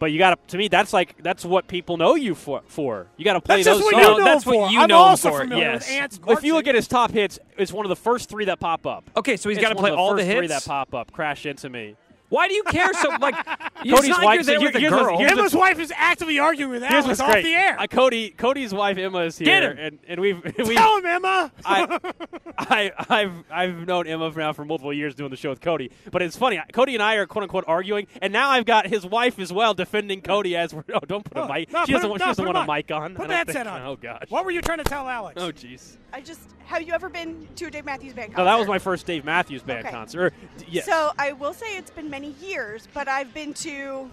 [0.00, 0.52] but you got to.
[0.52, 2.62] To me, that's like that's what people know you for.
[2.66, 4.02] For you got to play That's those what songs.
[4.02, 4.72] you No, know that's him what for.
[4.72, 5.88] you I'm know also for, yes.
[6.26, 8.84] If you look at his top hits, it's one of the first three that pop
[8.86, 9.08] up.
[9.16, 10.64] Okay, so he's got to play all first the three hits.
[10.64, 11.12] that pop up.
[11.12, 11.94] Crash into me.
[12.30, 13.10] Why do you care so?
[13.20, 13.34] Like,
[13.84, 15.18] it's Cody's not like wife- you're there so with a here's girl.
[15.18, 17.42] here's Emma's wife is actively arguing with Alex off great.
[17.44, 17.78] the air.
[17.78, 19.76] Uh, Cody, Cody's wife Emma is here, Get him.
[19.78, 21.52] and and we've we Tell him, Emma.
[21.64, 22.00] I,
[22.58, 25.90] I, I've I've known Emma for now for multiple years doing the show with Cody.
[26.10, 26.60] But it's funny.
[26.72, 29.74] Cody and I are quote unquote arguing, and now I've got his wife as well
[29.74, 30.84] defending Cody as we're.
[30.94, 31.72] Oh, don't put a Oh, mic.
[31.72, 32.04] no, she put doesn't.
[32.04, 33.14] him- want no, doesn't want him a mic on.
[33.14, 33.82] Put I the don't headset think- on.
[33.82, 34.24] Oh gosh.
[34.28, 35.40] What were you trying to tell Alex?
[35.42, 35.96] Oh jeez.
[36.12, 38.42] I just have you ever been to a Dave Matthews Band concert?
[38.42, 39.90] No, that was my first Dave Matthews Band Okay.
[39.94, 40.32] concert.
[40.32, 40.84] Or, yes.
[40.86, 44.10] So I will say it's been many years, but I've been to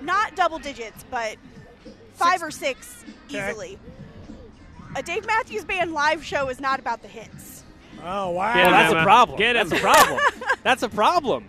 [0.00, 1.36] not double digits, but
[2.14, 3.48] five or six Okay.
[3.48, 3.78] easily.
[4.96, 7.64] A Dave Matthews Band live show is not about the hits.
[8.04, 8.54] Oh wow.
[8.54, 9.38] Get well, that's a problem.
[9.38, 9.68] Get him.
[9.68, 10.20] That's a problem.
[10.62, 11.44] that's a problem.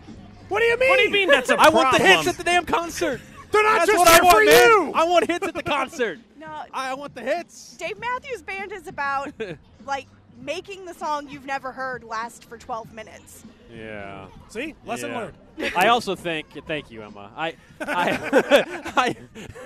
[0.50, 0.90] What do you mean?
[0.90, 1.76] What do you mean that's a problem?
[1.76, 3.22] I want the hits at the damn concert.
[3.52, 4.68] They're not That's just what I want, for man.
[4.68, 4.92] you.
[4.96, 6.20] I want hits at the concert.
[6.46, 7.76] No, I want the hits.
[7.78, 9.32] Dave Matthews Band is about
[9.86, 10.08] like
[10.42, 13.44] making the song you've never heard last for 12 minutes.
[13.74, 14.28] Yeah.
[14.50, 15.18] See, lesson Yeah.
[15.20, 15.74] learned.
[15.78, 16.48] I also think.
[16.68, 17.32] Thank you, Emma.
[17.36, 19.16] I, I,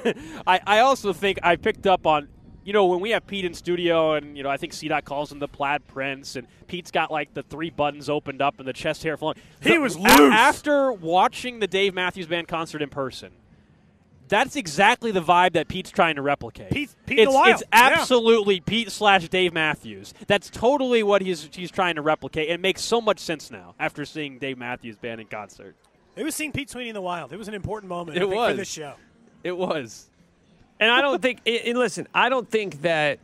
[0.05, 0.13] I,
[0.45, 2.27] I, I also think I picked up on.
[2.63, 5.31] You know, when we have Pete in studio, and you know, I think CDOT calls
[5.31, 8.73] him the plaid prince, and Pete's got like the three buttons opened up and the
[8.73, 9.37] chest hair flowing.
[9.61, 10.33] He The- was a- loose.
[10.33, 13.31] after watching the Dave Matthews Band concert in person.
[14.29, 16.69] That's exactly the vibe that Pete's trying to replicate.
[16.71, 17.49] Pete- Pete it's, the Wild.
[17.53, 17.89] it's Yeah.
[17.93, 20.13] absolutely Pete slash Dave Matthews.
[20.27, 22.49] That's totally what he's he's trying to replicate.
[22.49, 25.75] It makes so much sense now after seeing Dave Matthews Band in concert.
[26.15, 27.31] It was seeing Pete Sweeney in the wild.
[27.31, 28.51] It was an important moment It I think, was.
[28.51, 28.93] for this show.
[29.43, 30.07] It was.
[30.79, 31.39] And I don't think.
[31.45, 33.19] And and listen, I don't think that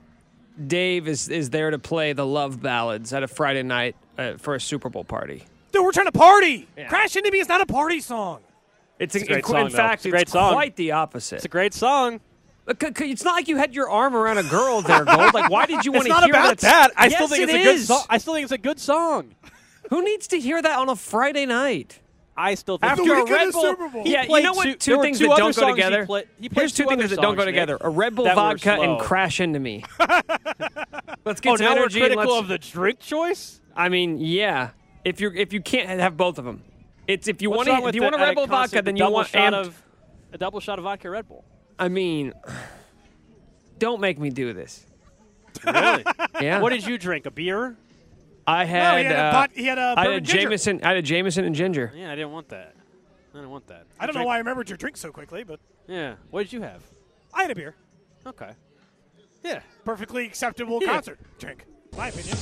[0.67, 4.55] Dave is is there to play the love ballads at a Friday night uh, for
[4.55, 5.43] a Super Bowl party.
[5.71, 6.67] Dude, we're trying to party.
[6.77, 6.87] Yeah.
[6.87, 8.41] Crash into me is not a party song.
[8.99, 10.53] It's, a great in, song, in fact, It's a great it's song.
[10.53, 11.38] quite the opposite.
[11.38, 12.21] It's a great song.
[12.65, 15.34] Look, c- c- It's not like you had your arm around a girl there, Gold.
[15.34, 16.91] Like, why did you want It's to not hear about that?
[16.91, 16.91] that.
[16.95, 17.88] I yes, still think it it's a good is.
[17.88, 18.06] song.
[18.10, 19.36] I still think it's a good song.
[19.89, 21.99] Who needs to hear that on a Friday night?
[22.38, 24.03] I still think After the a Red Bull, Super Bowl.
[24.08, 24.63] yeah, He you know what?
[24.63, 26.06] two- Two, things two that don't go songs he together.
[26.39, 28.36] he Here's two two things that don't go songs, Nick, together: a Red Bull that
[28.36, 29.84] vodka and crash into me.
[31.25, 31.99] let's get Oh, some now we're energy.
[31.99, 33.60] critical let's- of the drink choice.
[33.75, 34.69] I mean, yeah.
[35.03, 36.63] If you're if you can't have both of them,
[37.07, 39.01] it's if you want to if you want a at Red Bull vodka, then you
[39.01, 39.81] double want shot amped- of
[40.31, 41.43] a double shot of vodka Red Bull.
[41.77, 42.33] I mean,
[43.79, 44.85] don't make me do this.
[45.65, 46.03] Really?
[46.41, 46.59] Yeah.
[46.61, 47.25] what did you drink?
[47.25, 47.75] A beer?
[48.45, 48.91] I had?
[48.91, 50.21] no, he had uh, a, bot- he had a I had a.
[50.21, 50.81] Jameson.
[50.83, 51.91] I had a Jameson and ginger.
[51.95, 52.75] Yeah, I didn't want that.
[53.33, 53.85] I didn't want that.
[53.99, 56.15] I don't know why I remembered your drink so quickly, but Yeah.
[56.31, 56.83] What did you have?
[57.33, 57.75] I had a beer.
[58.25, 58.51] Okay.
[59.43, 59.61] Yeah.
[59.85, 60.93] Perfectly acceptable Yeah.
[60.93, 61.65] concert drink,
[61.97, 62.37] my opinion.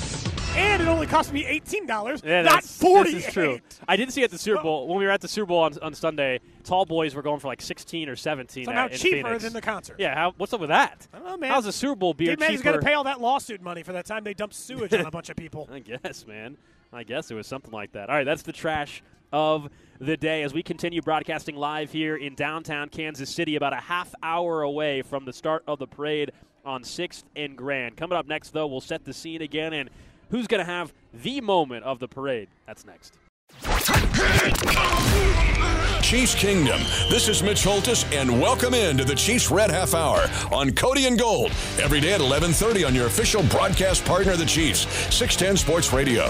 [0.54, 3.14] And it only cost me eighteen dollars, Yeah, not forty.
[3.14, 3.60] This is true.
[3.88, 5.78] I did see at the Super Bowl when we were at the Super Bowl on,
[5.82, 6.42] on Sunday.
[6.64, 8.66] Tall boys were going for like sixteen or seventeen.
[8.66, 9.44] Somehow at, cheaper Phoenix.
[9.44, 9.96] than the concert.
[9.98, 10.14] Yeah.
[10.14, 11.08] How, what's up with that?
[11.14, 11.52] I don't know, man.
[11.52, 12.64] How's a Super Bowl beer cheaper?
[12.64, 15.12] got to pay all that lawsuit money for that time they dumped sewage on a
[15.12, 15.70] bunch of people.
[15.72, 16.58] I guess, man.
[16.94, 18.10] I guess it was something like that.
[18.10, 22.36] All right, that's the trash of the day as we continue broadcasting live here in
[22.36, 26.32] downtown Kansas City, about a half hour away from the start of the parade
[26.66, 27.96] on 6th and Grand.
[27.96, 29.90] Coming up next, though, we'll set the scene again and
[30.32, 32.48] who's going to have the moment of the parade.
[32.65, 33.17] That's next.
[36.02, 36.82] Chiefs Kingdom.
[37.10, 41.17] This is Mitch Holthus, and welcome into the Chiefs Red Half Hour on Cody and
[41.17, 44.82] Gold every day at 11:30 on your official broadcast partner, the Chiefs,
[45.13, 46.30] 610 Sports Radio.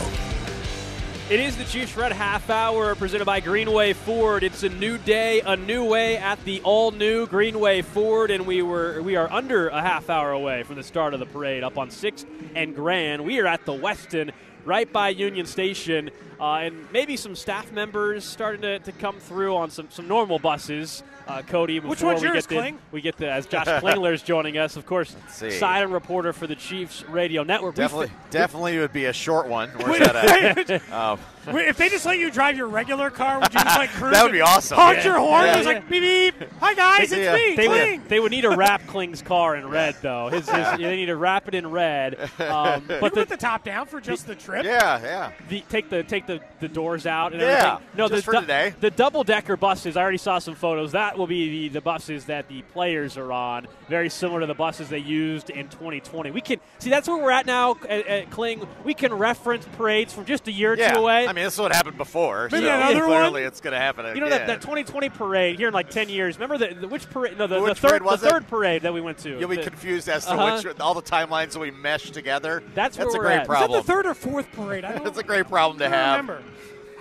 [1.32, 4.44] It is the Chiefs Red Half Hour presented by Greenway Ford.
[4.44, 9.02] It's a new day, a new way at the all-new Greenway Ford, and we were
[9.02, 11.90] we are under a half hour away from the start of the parade up on
[11.90, 13.24] Sixth and Grand.
[13.24, 14.32] We are at the Westin,
[14.66, 19.56] right by Union Station, uh, and maybe some staff members starting to, to come through
[19.56, 21.02] on some, some normal buses.
[21.28, 22.80] Uh, Cody, before Which one's we yours, get the, Kling?
[22.92, 25.52] we get the as Josh Klingler is joining us, of course, see.
[25.52, 27.76] silent reporter for the Chiefs Radio Network.
[27.76, 29.70] Definitely, fi- definitely would be a short one.
[29.70, 30.92] Where's that at?
[30.92, 33.90] Um, Wait, if they just let you drive your regular car, would you just like
[33.94, 34.14] cruise?
[34.14, 34.78] That would be awesome.
[34.78, 35.04] Honk Yeah.
[35.06, 35.46] your horn.
[35.46, 35.58] Yeah.
[35.58, 36.04] It's like beep
[36.40, 36.50] beep.
[36.60, 37.34] Hi guys, it's Yeah.
[37.34, 38.00] me, They Kling.
[38.02, 40.30] would, they would need to wrap Kling's car in red, though.
[40.30, 42.18] His, his, they need to wrap it in red.
[42.42, 44.64] Um, But but put the, the top down for just the the trip.
[44.66, 45.32] Yeah, yeah.
[45.50, 47.88] the, take the take the, the doors out and Yeah, everything.
[47.98, 48.74] No, just the, for du- today.
[48.80, 49.98] The double decker buses.
[49.98, 50.92] I already saw some photos.
[50.94, 53.68] That will be the, the buses that the players are on.
[53.88, 56.32] Very similar to the buses they used in 2020.
[56.32, 58.68] We can see that's where we're at now at, at Kling.
[58.84, 60.94] We can reference parades from just a year or Yeah.
[60.94, 61.28] two away.
[61.28, 62.50] I mean, this is what happened before.
[62.52, 63.44] Maybe so another clearly one?
[63.44, 64.16] it's going to happen again.
[64.18, 66.38] you know that, that 2020 parade here in like 10 years.
[66.40, 67.38] Remember the, the which parade?
[67.38, 69.40] No, the, the third the third parade that we went to.
[69.40, 70.62] You'll be The- confused as to Uh-huh.
[70.64, 72.64] which all the timelines we mesh together.
[72.74, 73.42] That's That's a great at.
[73.44, 74.86] Is that the Is that the third or fourth parade?
[74.86, 76.20] I don't, It's a great problem to have.
[76.28, 76.44] remember.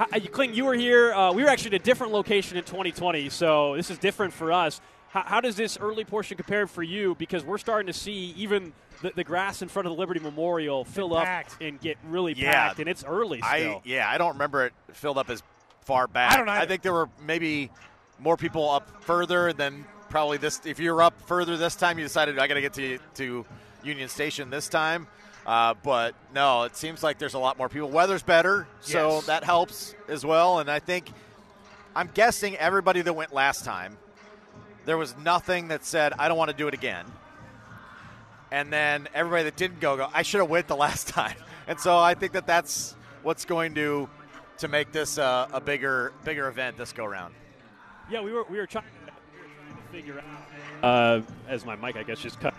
[0.00, 1.12] How, uh, Kling, you were here.
[1.12, 4.50] Uh, we were actually at a different location in 2020, so this is different for
[4.50, 4.80] us.
[5.10, 7.14] How, how does this early portion compare for you?
[7.16, 10.86] Because we're starting to see even the, the grass in front of the Liberty Memorial
[10.86, 11.26] fill up
[11.60, 12.50] and get really Yeah.
[12.68, 13.82] packed, and it's early I still.
[13.84, 15.42] yeah, I don't remember it filled up as
[15.82, 16.32] far back.
[16.32, 16.66] I don't either.
[16.66, 17.70] think there were maybe
[18.18, 20.62] more people up further than probably this.
[20.64, 23.44] If you're up further this time, you decided I got to get to to
[23.84, 25.08] Union Station this time.
[25.50, 27.88] Uh, but no, it seems like there's a lot more people.
[27.90, 29.26] Weather's better, so Yes.
[29.26, 30.60] that helps as well.
[30.60, 31.10] And I think
[31.96, 33.98] I'm guessing everybody that went last time,
[34.84, 37.04] there was nothing that said I don't want to do it again.
[38.52, 41.34] And then everybody that didn't go, go I should have went the last time.
[41.66, 44.08] And so I think that that's what's going to
[44.58, 47.34] to make this uh, a bigger bigger event this go round.
[48.08, 48.84] yeah, we were we were trying,
[49.34, 50.22] we were trying to figure
[50.82, 52.54] out uh, as my mic, I guess, just cut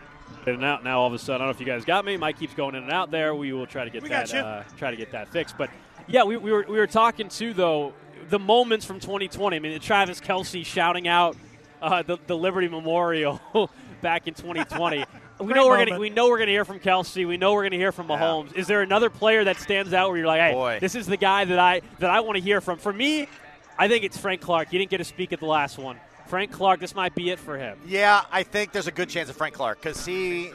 [0.48, 0.84] in and out.
[0.84, 2.18] Now all of a sudden, I don't know if you guys got me.
[2.18, 3.36] Mike keeps going in and out there.
[3.36, 4.40] We will try to get We that got you.
[4.40, 5.58] uh, try to get that fixed.
[5.58, 5.70] But
[6.08, 7.94] yeah, we, we were we were talking too though
[8.30, 9.56] the moments from 2020.
[9.56, 11.36] I mean, Travis Kelce shouting out
[11.82, 13.40] uh, the the Liberty Memorial
[14.02, 15.06] back in 2020.
[15.42, 17.28] We know we're gonna we know we're gonna hear from Kelce.
[17.28, 18.56] We know we're gonna hear from Mahomes.
[18.56, 20.78] Is there another player that stands out where you're like, hey, Boy.
[20.80, 22.78] this is the guy that I that I want to hear from?
[22.78, 23.28] For me,
[23.76, 24.70] I think it's Frank Clark.
[24.70, 25.98] He didn't get to speak at the last one.
[26.32, 27.78] Frank Clark, this might be it for him.
[27.86, 30.52] Yeah, I think there's a good chance of Frank Clark because he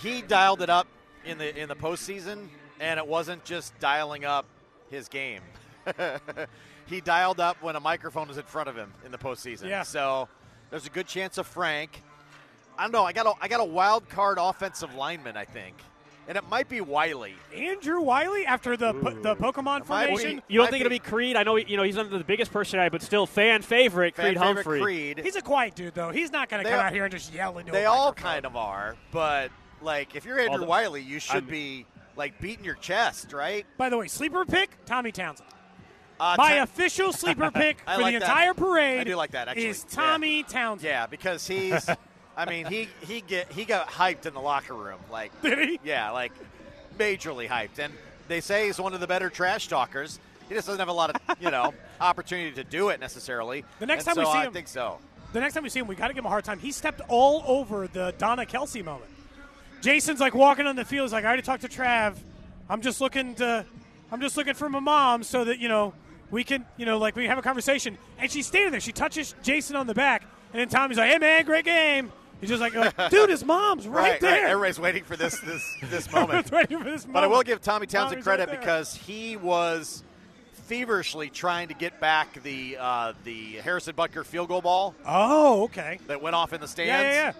[0.00, 0.86] he dialed it up
[1.24, 2.46] in the in the postseason,
[2.78, 4.46] and it wasn't just dialing up
[4.88, 5.40] his game.
[6.86, 9.68] he dialed up when a microphone was in front of him in the postseason.
[9.68, 9.82] Yeah.
[9.82, 10.28] So
[10.70, 12.04] there's a good chance of Frank.
[12.78, 13.02] I don't know.
[13.02, 15.36] I got a I got a wild card offensive lineman.
[15.36, 15.74] I think,
[16.28, 17.34] and it might be Wylie.
[17.54, 20.16] Andrew Wylie after the po- the Pokemon might be.
[20.16, 20.42] formation.
[20.48, 21.36] You don't think be- it'll be Creed?
[21.36, 24.14] I know you know he's not the biggest personality, but still fan favorite.
[24.14, 24.80] Fan Creed favorite Humphrey.
[24.80, 25.20] Creed.
[25.22, 26.10] He's a quiet dude though.
[26.10, 27.72] He's not going to come all- out here and just yell into.
[27.72, 29.50] They a all kind of are, but
[29.82, 33.64] like if you're Andrew Although- Wylie, you should I'm- be like beating your chest, right?
[33.78, 35.48] By the way, sleeper pick Tommy Townsend.
[36.18, 38.28] Uh, My Ty- official sleeper pick for like the that.
[38.28, 39.00] entire parade.
[39.00, 39.66] I do like that, actually.
[39.68, 39.96] Is Yeah.
[40.02, 40.86] Tommy Townsend?
[40.86, 41.88] Yeah, because he's.
[42.40, 45.80] I mean, he he get he got hyped in the locker room, like Did he?
[45.84, 46.32] yeah, like
[46.98, 47.78] majorly hyped.
[47.78, 47.92] And
[48.28, 50.18] they say he's one of the better trash talkers.
[50.48, 53.64] He just doesn't have a lot of you know opportunity to do it necessarily.
[53.78, 54.98] The next And time we so see I him- think so.
[55.32, 56.58] The next time we see him, we got to give him a hard time.
[56.58, 59.10] He stepped all over the Donna Kelce moment.
[59.80, 61.04] Jason's like walking on the field.
[61.04, 62.16] He's like, I already talked to Trav.
[62.68, 63.64] I'm just looking to,
[64.10, 65.94] I'm just looking for my mom so that you know
[66.32, 67.96] we can, you know, like we have a conversation.
[68.18, 68.80] And she's standing there.
[68.80, 70.22] She touches Jason on the back,
[70.52, 72.10] and then Tommy's like, Hey man, great game.
[72.40, 74.46] He's just like, Dude, his mom's right, there.
[74.48, 76.50] Everybody's waiting for this this this moment.
[76.50, 78.58] Waiting for this But I will give Tommy Townsend Tommy's credit there.
[78.58, 80.02] because he was
[80.66, 85.98] feverishly trying to get back the uh, the Harrison Butker field goal ball Oh, okay.
[86.06, 86.88] that went off in the stands.
[86.88, 87.32] Yeah, yeah, yeah.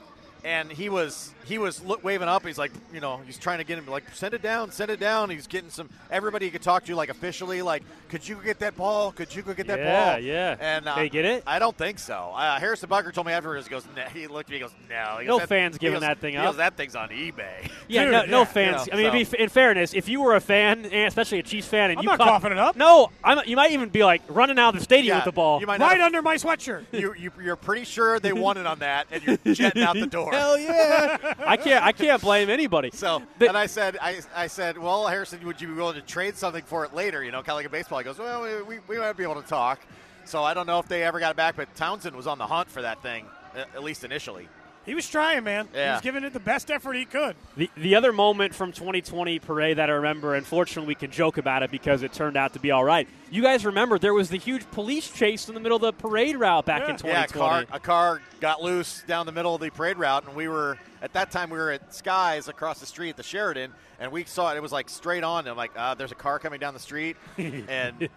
[0.45, 2.47] And he was he was look, waving up.
[2.47, 5.01] He's like, you know, he's trying to get him like send it down, send it
[5.01, 5.31] down.
[5.31, 8.77] He's getting some everybody he could talk to like officially, like, could you get that
[8.77, 9.13] ball?
[9.13, 10.19] Could you go get that Yeah, ball?
[10.21, 10.57] yeah.
[10.61, 10.77] yeah.
[10.77, 11.43] And uh, They get it?
[11.47, 12.33] I don't think so.
[12.35, 13.67] Uh, Harrison Butker told me afterwards.
[13.67, 14.03] He goes, nah.
[14.05, 14.57] he looked at me.
[14.57, 15.19] He goes, no.
[15.21, 16.47] He No goes, that- fans giving goes- that thing he up.
[16.47, 17.71] Goes, that thing's on eBay.
[17.89, 18.87] Yeah, Dude, no, no yeah, fans.
[18.87, 21.69] you I mean, so- be, in fairness, if you were a fan, especially a Chiefs
[21.69, 22.77] fan, and I'm you not caught- coughing it up.
[22.77, 25.33] No, I'm, you might even be like running out of the stadium Yeah, with the
[25.33, 25.61] ball.
[25.61, 26.85] You might not Right have- under my sweatshirt.
[26.93, 30.07] you, you, you're pretty sure they won it on that, and you're jetting out the
[30.07, 30.30] door.
[30.31, 31.35] Hell yeah!
[31.47, 31.85] I can't.
[31.85, 32.91] I can't blame anybody.
[32.93, 36.03] So, The- and I said, I, I said, well, Harrison, would you be willing to
[36.03, 37.23] trade something for it later?
[37.25, 37.99] You know, kind of like a baseball.
[37.99, 39.81] He goes, well, we, we, we might be able to talk.
[40.25, 42.47] So I don't know if they ever got it back, but Townsend was on the
[42.47, 44.49] hunt for that thing, at least initially.
[44.87, 45.69] He was trying, man.
[45.73, 47.37] He was giving it the best effort he could.
[47.57, 51.63] The, the other moment from 2020 parade that I remember, unfortunately, we can joke about
[51.63, 53.07] it because it turned out to be all right.
[53.31, 56.37] You guys remember there was the huge police chase in the middle of the parade
[56.37, 57.09] route back in 2020.
[57.13, 60.35] Yeah, a car, a car got loose down the middle of the parade route, and
[60.35, 63.73] we were at that time we were at Skies across the street at the Sheraton,
[63.99, 64.57] and we saw it.
[64.57, 65.41] It was like straight on.
[65.41, 68.09] And I'm like, uh, there's a car coming down the street, and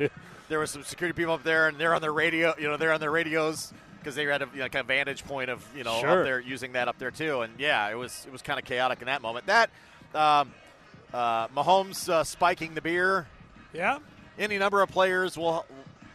[0.49, 2.53] there was some security people up there, and they're on their radio.
[2.57, 3.73] You know, they're on their radios
[4.03, 6.19] because they had a you know, kind of vantage point of you know Sure.
[6.19, 7.41] up there using that up there too.
[7.41, 9.45] And yeah, it was it was kind of chaotic in that moment.
[9.47, 9.69] That
[10.13, 10.51] um,
[11.13, 13.27] uh, Mahomes uh, spiking the beer
[13.73, 13.99] Yeah.
[14.37, 15.65] any number of players will,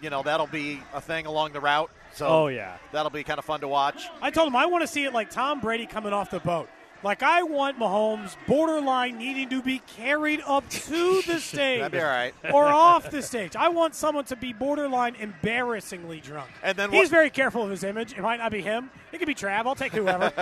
[0.03, 1.91] you know, that'll be a thing along the route.
[2.15, 2.77] So Oh, yeah.
[2.93, 4.07] that'll be kind of fun to watch.
[4.23, 6.69] I told him I want to see it like Tom Brady coming off the boat.
[7.05, 11.79] Like I want Mahomes borderline needing to be carried up to the stage.
[11.81, 12.35] That'd be all right.
[12.53, 13.55] or off the stage.
[13.55, 16.51] I want someone to be borderline embarrassingly drunk.
[16.63, 18.13] And then he's what- very careful of his image.
[18.13, 18.91] It might not be him.
[19.13, 19.67] It could be Trav.
[19.67, 20.33] I'll take whoever.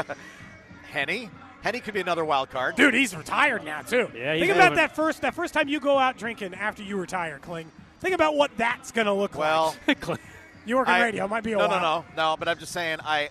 [0.91, 1.31] Henny.
[1.63, 2.77] Henny could be another wild card.
[2.77, 4.09] Dude, he's retired now too.
[4.15, 4.77] Yeah, he's Think about moving.
[4.77, 7.71] that first that first time you go out drinking after you retire, Kling.
[8.01, 9.41] Think about what that's gonna look like.
[9.49, 10.21] Well, like.
[10.65, 11.25] You work in I- radio.
[11.25, 11.81] It might be a no, while.
[11.81, 12.37] no, no, no.
[12.39, 13.29] But I'm just saying, I,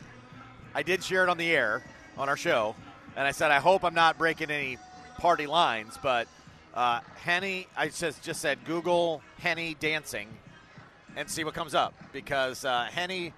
[0.74, 1.82] I did share it on the air
[2.18, 2.76] on our show,
[3.16, 4.78] and I said I hope I'm not breaking any
[5.18, 5.98] party lines.
[6.02, 6.28] But
[6.74, 10.28] uh, Henny, I just just said Google Henny dancing,
[11.16, 13.34] and see what comes up because uh, Henny,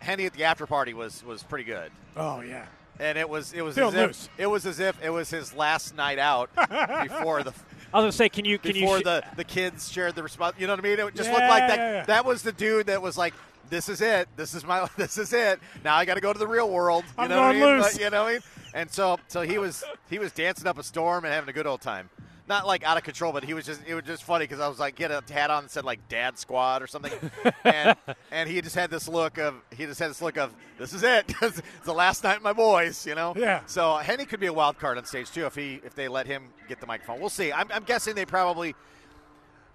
[0.00, 1.90] Henny at the after party was was pretty good.
[2.16, 2.66] Oh yeah.
[2.98, 4.28] And it was it was Feel as if loose.
[4.38, 7.52] it was as if it was his last night out before the
[7.92, 10.22] I was gonna say, can you can before you sh- the, the kids shared the
[10.22, 10.56] response.
[10.58, 10.98] You know what I mean?
[11.00, 11.76] It just Yeah, looked like that.
[11.78, 12.04] yeah, yeah.
[12.06, 13.34] That was the dude that was like,
[13.70, 14.28] "This is it.
[14.36, 14.88] This is my.
[14.96, 15.60] This is it.
[15.84, 17.74] Now I got to go to the real world." You I'm know what I going
[17.74, 17.82] mean?
[17.82, 17.92] loose.
[17.92, 18.42] But, you know what I mean?
[18.74, 21.66] And so, so he was he was dancing up a storm and having a good
[21.66, 22.10] old time.
[22.48, 24.68] Not like out of control, but he was just it was just funny because I
[24.68, 27.12] was like, get a hat on that said like Dad Squad or something,
[27.64, 27.96] and
[28.30, 31.02] and he just had this look of he just had this look of this is
[31.02, 31.24] it.
[31.42, 33.04] it's the last night, my boys.
[33.04, 33.34] You know.
[33.36, 33.62] Yeah.
[33.66, 36.06] So uh, Henny could be a wild card on stage too if he if they
[36.06, 37.18] let him get the microphone.
[37.18, 37.52] We'll see.
[37.52, 38.76] I'm, I'm guessing they probably.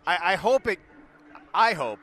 [0.07, 0.79] I, I hope it.
[1.53, 1.99] I hope,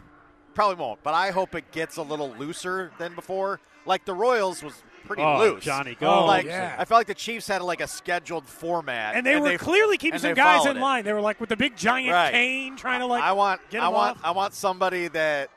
[0.59, 3.61] probably won't, but I hope it gets a little looser than before.
[3.87, 4.75] Like the Royals was
[5.07, 5.63] pretty Oh, loose.
[5.63, 6.09] Johnny, go.
[6.21, 6.75] Oh, like yeah.
[6.77, 10.19] I felt like the Chiefs had like a scheduled format, And they were clearly keeping
[10.19, 10.81] some guys followed in it.
[10.81, 11.05] line.
[11.05, 12.33] They were like with the big giant Right.
[12.33, 13.61] cane trying to like I want.
[13.71, 14.19] get I want.
[14.19, 14.25] off.
[14.25, 15.49] I want somebody that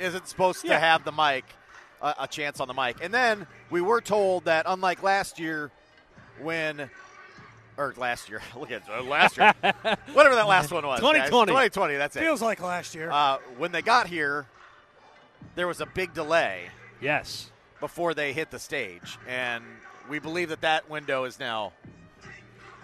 [0.00, 0.72] isn't supposed Yeah.
[0.74, 1.44] to have the mic,
[2.00, 2.96] a, a chance on the mic.
[3.02, 5.70] And then we were told that unlike last year,
[6.40, 6.90] when.
[7.78, 9.52] Or last year, look at uh, last year,
[10.12, 11.00] whatever that last one was.
[11.00, 11.28] guys.
[11.28, 11.50] 2020.
[11.50, 11.96] 2020.
[11.96, 12.20] That's it.
[12.20, 13.10] Feels like last year.
[13.10, 14.46] Uh, when they got here,
[15.56, 17.50] there was a big delay yes.
[17.80, 19.62] before they hit the stage, and
[20.08, 21.72] we believe that that window is now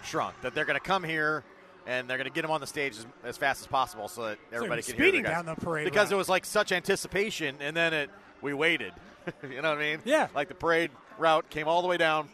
[0.03, 0.39] shrunk.
[0.41, 1.43] That they're going to come here
[1.85, 4.23] and they're going to get them on the stage as, as fast as possible, so
[4.23, 5.37] that everybody you're can hear speeding the guys.
[5.37, 6.15] down the parade because route.
[6.15, 8.09] it was like such anticipation, and then it
[8.41, 8.93] we waited.
[9.43, 9.99] you know what I mean?
[10.05, 10.27] Yeah.
[10.33, 12.29] Like the parade route came all the way down,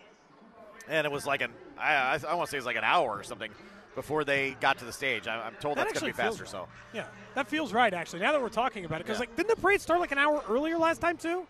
[0.87, 2.83] and it was like an I, I, I want to say it was like an
[2.83, 3.51] hour or something
[3.95, 5.27] before they got to the stage.
[5.27, 6.43] I, I'm told That that's going to be faster.
[6.45, 6.67] feels So.
[6.93, 8.19] yeah, that feels right actually.
[8.19, 9.21] Now that we're talking about it, because Yeah.
[9.21, 11.45] like didn't the parade start like an hour earlier last time too?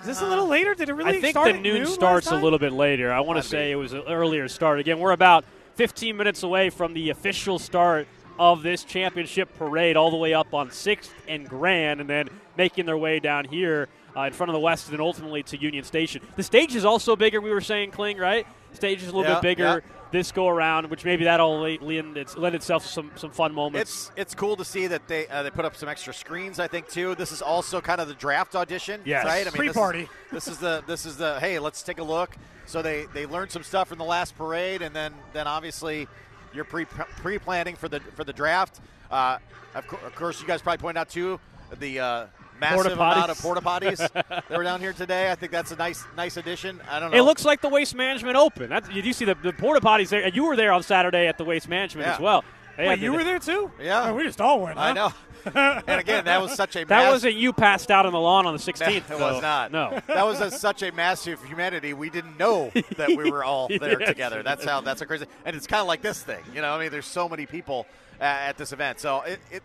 [0.00, 0.74] Is this a little later?
[0.74, 3.12] Did it really I think start the at noon last starts a little bit later.
[3.12, 3.70] I want to say be.
[3.72, 4.80] it was an earlier start.
[4.80, 5.44] Again, we're about
[5.76, 10.52] 15 minutes away from the official start of this championship parade, all the way up
[10.54, 14.54] on Sixth and Grand, and then making their way down here uh, in front of
[14.54, 16.20] the West and ultimately to Union Station.
[16.34, 17.40] The stage is also bigger.
[17.40, 18.44] We were saying, Kling, right?
[18.72, 19.92] Stage is a little Yeah, bit bigger yeah.
[20.10, 23.90] this go around, which maybe that'll lend, it's, lend itself to some some fun moments.
[23.90, 26.58] It's it's cool to see that they uh, they put up some extra screens.
[26.58, 27.14] I think too.
[27.14, 29.24] This is also kind of the draft audition, Yes.
[29.24, 29.42] right?
[29.46, 30.08] I mean, Pre-party.
[30.30, 32.36] This is, this is the this is the hey, let's take a look.
[32.66, 36.08] So they they learned some stuff from the last parade, and then then obviously
[36.54, 38.80] you're pre pre planning for the for the draft.
[39.10, 39.38] Uh,
[39.74, 41.38] of, cour- of course, you guys probably pointed out too
[41.78, 42.00] the.
[42.00, 42.26] Uh,
[42.62, 45.30] Massive Porta amount of porta potties that were down here today.
[45.30, 46.80] I think that's a nice, nice addition.
[46.90, 47.16] I don't know.
[47.18, 48.70] It looks like the Waste Management Open.
[48.70, 50.26] That's, you do see the, the porta potties there.
[50.28, 52.14] You were there on Saturday at the Waste Management Yeah.
[52.14, 52.44] as well.
[52.76, 53.70] They Wait, you were there too?
[53.80, 54.08] Yeah.
[54.10, 54.78] Oh, we just all went.
[54.78, 55.12] I know.
[55.54, 58.46] and again, that was such a That mass- wasn't you passed out on the lawn
[58.46, 58.96] on the 16th.
[58.96, 59.18] it though.
[59.18, 59.72] was not.
[59.72, 60.00] No.
[60.06, 61.92] that was a, such a massive humanity.
[61.94, 64.08] We didn't know that we were all there Yes.
[64.08, 64.42] together.
[64.42, 64.80] That's how.
[64.80, 65.26] That's a crazy.
[65.44, 66.40] And it's kind of like this thing.
[66.54, 67.86] You know, I mean, there's so many people
[68.20, 69.00] uh, at this event.
[69.00, 69.62] So it, it,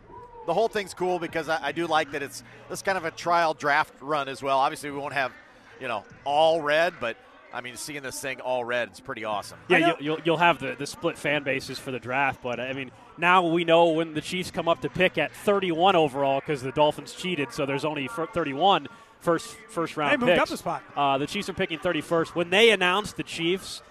[0.48, 3.12] the whole thing's cool because I, I do like that it's this kind of a
[3.12, 4.58] trial draft run as well.
[4.58, 5.32] Obviously, we won't have,
[5.80, 7.18] you know, all red, but
[7.54, 9.60] I mean, seeing this thing all red, it's pretty awesome.
[9.70, 12.74] Yeah, you'll, you'll, you'll have the, the split fan bases for the draft, but I
[12.74, 16.62] mean, now we know when the Chiefs come up to pick at 31 overall because
[16.62, 18.88] the Dolphins cheated, so there's only fir- 31
[19.20, 20.52] first first round They moved picks.
[20.52, 20.84] up a spot.
[20.96, 22.36] Uh, the Chiefs are picking 31st.
[22.36, 23.82] When they announce the Chiefs,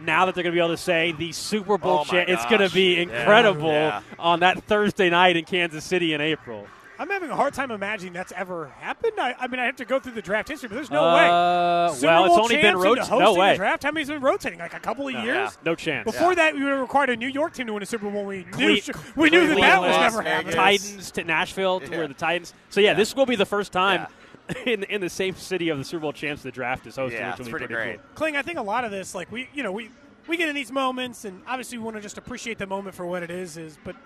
[0.00, 2.28] now that they're going to be able to say the Super Bowl Oh my champ,
[2.28, 4.00] it's going to be incredible Yeah.
[4.18, 6.66] on that Thursday night in Kansas City in April.
[6.96, 9.14] I'm having a hard time imagining that's ever happened.
[9.18, 11.88] I, I mean, I have to go through the draft history, but there's no Uh,
[11.90, 11.94] way.
[11.96, 12.98] Super well, it's Bowl only been rotating.
[13.02, 13.50] hosting No way.
[13.52, 13.82] The draft.
[13.82, 14.60] How many's been rotating?
[14.60, 15.24] Like a couple of years.
[15.26, 15.50] yeah.
[15.64, 16.04] No chance.
[16.04, 18.24] Before that, we would have required a New York team to win a Super Bowl.
[18.24, 20.32] We knew, Cle- we knew that that was Las never Vegas.
[20.34, 20.54] happening.
[20.54, 21.96] Titans to Nashville, to Yeah.
[21.98, 22.54] where the Titans.
[22.70, 22.94] So yeah, Yeah.
[22.94, 24.06] this will be the first time
[24.66, 27.12] in in the same city of the Super Bowl champs the draft is hosted.
[27.12, 27.96] Yeah, which it's pretty pretty great.
[27.96, 28.06] cool.
[28.14, 29.90] Kling, I think a lot of this, like we, you know, we
[30.26, 33.06] we get in these moments, and obviously we want to just appreciate the moment for
[33.06, 33.56] what it is.
[33.56, 33.96] Is but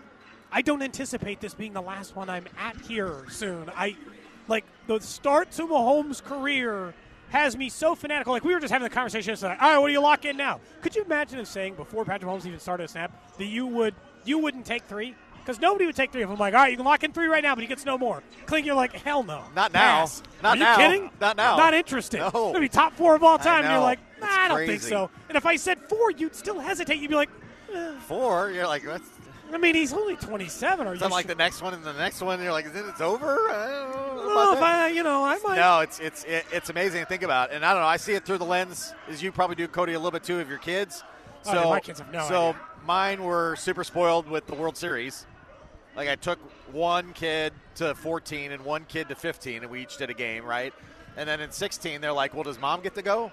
[0.53, 3.71] I don't anticipate this being the last one I'm at here soon.
[3.75, 3.97] I
[4.47, 6.95] like the start to Mahomes' career
[7.31, 8.33] has me so fanatical.
[8.33, 9.57] Like we were just having the conversation yesterday.
[9.61, 10.61] All right, what do you lock in now?
[10.81, 13.95] Could you imagine him saying before Patrick Mahomes even started a snap that you would
[14.25, 15.15] you wouldn't take three?
[15.49, 16.39] Because nobody would take three of them.
[16.39, 18.23] Like, all right, you can lock in three right now, but he gets no more.
[18.45, 19.45] Kling, you're like, hell no.
[19.57, 20.01] Not now.
[20.01, 20.23] Pass.
[20.43, 20.77] Not Are you now.
[20.77, 21.11] kidding?
[21.23, 21.57] Not now.
[21.57, 22.19] Not interested.
[22.19, 22.31] No.
[22.31, 23.65] Going to be top four of all time.
[23.65, 25.09] And you're like, nah, It's I don't think so.
[25.31, 26.99] And if I said four, you'd still hesitate.
[26.99, 27.31] You'd be like,
[27.73, 27.95] eh.
[28.01, 29.09] Four, you're like, that's
[29.51, 30.87] I mean, he's only 27.
[30.87, 31.35] Are you not like sure?
[31.35, 32.43] the next one and the next one.
[32.43, 33.27] You're like, is it, it's over?
[33.49, 34.61] I don't know Well, if.
[34.63, 35.57] I, you know, I might.
[35.57, 37.89] No, it's it's it, it's amazing to think about, and I don't know.
[37.89, 40.41] I see it through the lens, as you probably do, Cody, a little bit too,
[40.41, 41.03] of your kids.
[41.47, 42.61] Oh, So yeah, my kids have no so idea.
[42.85, 45.25] mine were super spoiled with the World Series.
[45.99, 46.39] Like I took
[46.73, 50.45] one kid to 14 and one kid to 15, and we each did a game,
[50.45, 50.73] right?
[51.17, 53.33] And then in 16, they're like, "Well, does mom get to go?"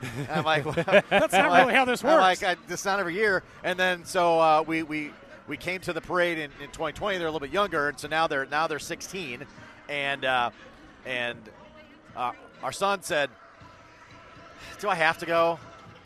[0.00, 0.74] And I'm like, well,
[1.10, 2.42] That's I'm not like- really how this I'm works.
[2.42, 3.42] like, I, this not every year.
[3.64, 5.10] And then so uh, we we
[5.48, 7.18] we came to the parade in, in 2020.
[7.18, 9.44] They're a little bit younger, and so now they're now they're 16,
[9.88, 10.50] and uh,
[11.04, 11.38] and
[12.14, 12.30] uh,
[12.62, 13.30] our son said,
[14.78, 15.58] "Do I have to go?"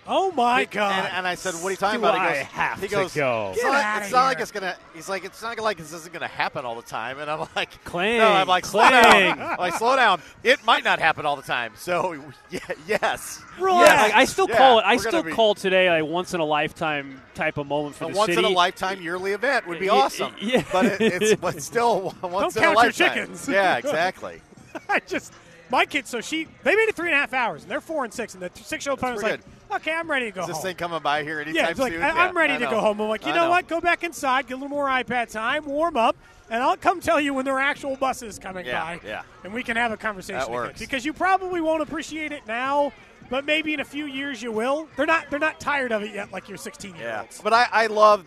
[0.06, 1.04] Oh my He- God!
[1.06, 2.94] And, and I said, "What are you talking Do about?" He goes, have he to
[2.94, 3.50] goes, go?
[3.52, 4.76] It's, Get not, outta it's not like it's gonna.
[4.94, 7.18] He's like, it's not like this isn't gonna happen all the time.
[7.18, 9.36] And I'm like, Clang, No, I'm like, slow clang.
[9.36, 9.40] down.
[9.52, 10.20] I'm like, slow down.
[10.42, 11.72] It might not happen all the time.
[11.76, 12.14] So,
[12.50, 13.42] yeah, yes.
[13.58, 13.88] Relax.
[13.90, 14.84] Yeah, like, I still Yeah, call it.
[14.86, 18.12] I still be- call today a once in a lifetime type of moment for A
[18.12, 18.38] the once city.
[18.46, 20.34] in a lifetime yearly event would be Y- y- awesome.
[20.40, 20.62] yeah.
[20.72, 22.92] But it, it's but still once in a count your lifetime.
[23.14, 23.48] chickens.
[23.48, 24.40] Yeah, exactly.
[24.88, 25.32] I just
[25.70, 26.10] my kids.
[26.10, 28.34] So she they made it three and a half hours, and they're four and six,
[28.34, 30.46] and the six year old That's was like, pretty "Okay, I'm ready to go Is
[30.48, 32.02] this home." thing coming by here anytime yeah, it's like soon?
[32.02, 33.00] I, Yeah, I'm ready to go home.
[33.00, 33.68] I'm like, you I know, what?
[33.68, 36.16] Go back inside, get a little more iPad time, warm up,
[36.50, 39.00] and I'll come tell you when there are actual buses coming Yeah, by.
[39.06, 39.22] yeah.
[39.44, 40.78] and we can have a conversation That works.
[40.78, 42.92] because you probably won't appreciate it now.
[43.30, 44.86] But maybe in a few years you will.
[44.96, 45.30] They're not.
[45.30, 47.40] They're not tired of it yet, like your 16 year Yeah, olds.
[47.42, 48.22] but I, I love,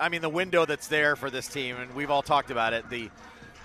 [0.00, 2.88] I mean, the window that's there for this team, and we've all talked about it.
[2.88, 3.10] The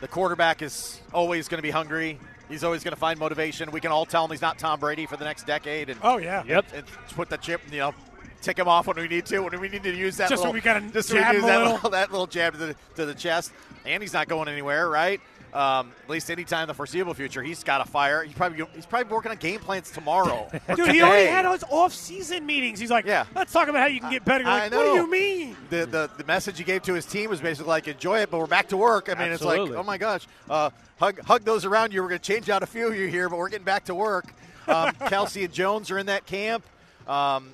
[0.02, 2.20] the quarterback is always going to be hungry.
[2.50, 3.72] He's always going to find motivation.
[3.72, 6.18] We can all tell him he's not Tom Brady for the next decade, and Oh
[6.18, 6.44] yeah.
[6.46, 6.66] Yep.
[6.76, 6.86] and
[7.16, 7.94] put the chip, you know,
[8.42, 9.40] tick him off when we need to.
[9.40, 11.34] When we need to use that, Just when little, we gotta just when we jab
[11.36, 11.90] use him a that little.
[11.92, 13.52] that little jab to the to the chest.
[13.86, 15.22] And he's not going anywhere, right?
[15.54, 18.24] Um, at least anytime in the foreseeable future, he's got a fire.
[18.24, 20.50] He's probably he's probably working on game plans tomorrow.
[20.68, 22.80] or Dude, he already had his off-season meetings.
[22.80, 23.26] He's like, Yeah.
[23.36, 24.44] let's talk about how you can get better.
[24.44, 25.56] You're I like, what do you mean?
[25.70, 28.40] the, the the message he gave to his team was basically like, enjoy it, but
[28.40, 29.10] we're back to work.
[29.10, 32.02] I mean, it's like, oh my gosh, uh, hug hug those around you.
[32.02, 33.96] We're going to change out a few of you here, but we're getting back to
[33.96, 34.26] work.
[34.68, 36.66] Um, Kelce and Jones are in that camp,
[37.08, 37.50] um,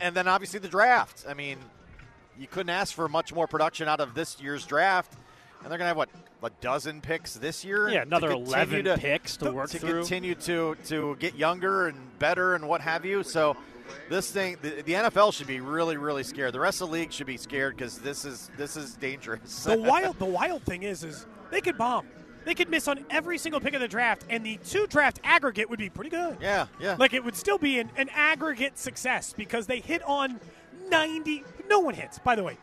[0.00, 1.24] and then obviously the draft.
[1.28, 1.58] I mean,
[2.38, 5.12] you couldn't ask for much more production out of this year's draft,
[5.62, 6.08] and they're going to have what
[6.42, 7.88] a dozen picks this year.
[7.88, 10.00] Yeah, to another 11 to- picks to work to through.
[10.00, 13.22] continue to to get younger and better and what have you.
[13.22, 13.56] So
[14.08, 16.52] this thing, the, the NFL should be really, really scared.
[16.52, 19.64] The rest of the league should be scared because this is this is dangerous.
[19.64, 22.06] The wild, the wild thing is, is they could bomb.
[22.44, 25.68] They could miss on every single pick of the draft, and the two draft aggregate
[25.68, 26.36] would be pretty good.
[26.40, 26.94] yeah, yeah.
[26.96, 30.38] Like it would still be an, an aggregate success because they hit on
[30.88, 31.42] 90.
[31.68, 32.56] No one hits, by the way.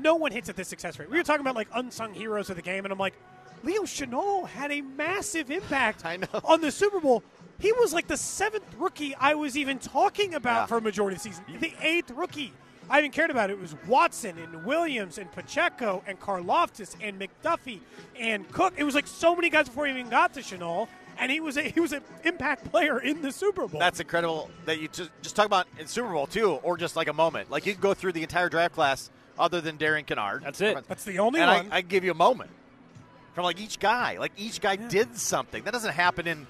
[0.00, 1.10] No one hits at this success rate.
[1.10, 3.14] We were talking about like unsung heroes of the game, and I'm like,
[3.62, 6.04] Leo Chenal had a massive impact
[6.44, 7.22] on the Super Bowl.
[7.58, 10.66] He was like the seventh rookie I was even talking about Yeah.
[10.66, 11.44] for a majority of the season.
[11.60, 12.52] The eighth rookie
[12.88, 13.50] I even cared about.
[13.50, 17.80] It was Watson and Williams and Pacheco and Karlaftis and McDuffie
[18.18, 18.74] and Cook.
[18.76, 20.86] It was like so many guys before he even got to Chenal,
[21.18, 23.80] and he was a he was an impact player in the Super Bowl.
[23.80, 27.08] That's incredible that you just just talk about in Super Bowl too, or just like
[27.08, 27.50] a moment.
[27.50, 30.42] Like you can go through the entire draft class other than Darian Kinnard.
[30.42, 30.86] That's it.
[30.88, 31.72] That's the only and one.
[31.72, 32.50] I give you a moment
[33.34, 34.18] from like each guy.
[34.18, 35.64] Like each guy did something.
[35.64, 36.46] That doesn't happen in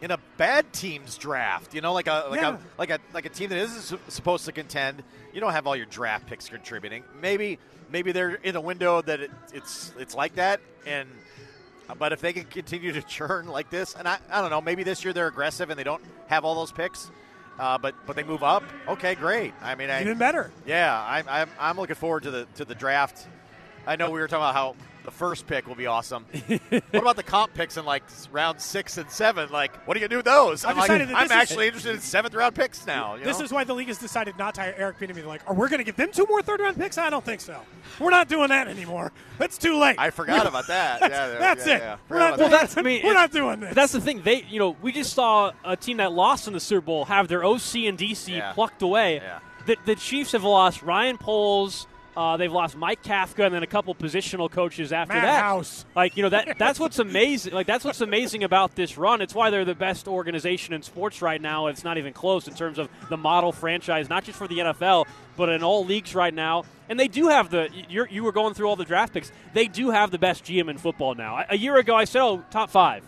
[0.00, 1.74] in a bad team's draft.
[1.74, 2.56] You know, like a like Yeah.
[2.56, 5.02] a like a like a team that isn't su- supposed to contend.
[5.32, 7.02] You don't have all your draft picks contributing.
[7.20, 7.58] Maybe
[7.90, 11.08] maybe they're in a window that it, it's it's like that and.
[11.98, 14.82] But if they can continue to churn like this, and I, I don't know, maybe
[14.82, 17.10] this year they're aggressive and they don't have all those picks,
[17.58, 18.62] uh, but but they move up.
[18.86, 19.54] Okay, great.
[19.62, 20.50] I mean, I, even better.
[20.66, 23.26] yeah, I'm, I'm, I'm looking forward to the to the draft.
[23.86, 24.76] I know we were talking about how
[25.08, 26.24] the first pick will be awesome.
[26.68, 29.48] what about the comp picks in like round six and seven?
[29.50, 30.66] Like, what are you gonna do with those?
[30.66, 33.14] I've I'm, like, that I'm this is- actually interested in seventh round picks now.
[33.14, 33.44] you This know?
[33.46, 35.14] is why the league has decided not to hire Eric Bieniemy.
[35.14, 36.98] They're like, are we going to give them two more third round picks?
[36.98, 37.58] I don't think so.
[37.98, 39.10] We're not doing that anymore.
[39.40, 39.96] It's too late.
[39.98, 41.00] I forgot about that.
[41.00, 41.78] That's, yeah, that's yeah, it.
[41.80, 41.96] yeah.
[42.10, 42.34] We're not.
[42.34, 42.60] about doing that.
[42.60, 43.74] that's- I mean, we're not doing this.
[43.74, 44.20] That's the thing.
[44.22, 47.28] They, you know, we just saw a team that lost in the Super Bowl have
[47.28, 48.52] their OC and DC Yeah.
[48.52, 49.16] plucked away.
[49.16, 49.38] Yeah.
[49.66, 51.86] The, the Chiefs have lost Ryan Poles.
[52.18, 55.40] Uh, they've lost Mike Kafka and then a couple positional coaches after Matt that.
[55.40, 55.84] House.
[55.94, 57.52] Like you know that that's what's amazing.
[57.54, 59.22] Like that's what's amazing about this run.
[59.22, 61.68] It's why they're the best organization in sports right now.
[61.68, 65.06] It's not even close in terms of the model franchise, not just for the NFL,
[65.36, 66.64] but in all leagues right now.
[66.88, 67.68] And they do have the.
[67.88, 69.30] You're, you were going through all the draft picks.
[69.54, 71.38] They do have the best GM in football now.
[71.38, 73.04] A- A year ago, I said, "Oh, top five.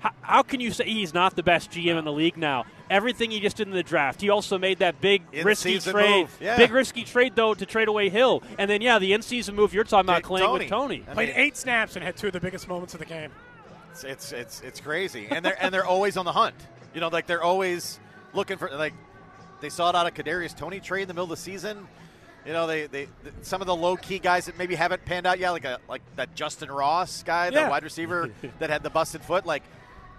[0.00, 2.64] How, how can you say he's not the best GM in the league now?
[2.90, 4.20] Everything he just did in the draft.
[4.20, 6.28] He also made that big risky In-season trade.
[6.40, 6.56] yeah.
[6.56, 8.42] Big risky trade though to trade away Hill.
[8.58, 10.98] And then yeah, the in-season move you're talking about, Take Claying with Toney.
[11.00, 11.04] Toney.
[11.08, 13.30] I Played mean, eight snaps and had two of the biggest moments of the game.
[13.92, 16.54] It's, it's it's it's crazy, and they're and they're always on the hunt.
[16.94, 17.98] You know, like they're always
[18.32, 18.94] looking for like
[19.60, 21.86] they saw it out of Kadarius Toney trade in the middle of the season.
[22.46, 23.08] You know, they, they
[23.42, 26.00] some of the low key guys that maybe haven't panned out yet, like a like
[26.16, 27.64] that Justyn Ross guy, Yeah.
[27.64, 28.30] the wide receiver
[28.60, 29.44] that had the busted foot.
[29.44, 29.62] Like,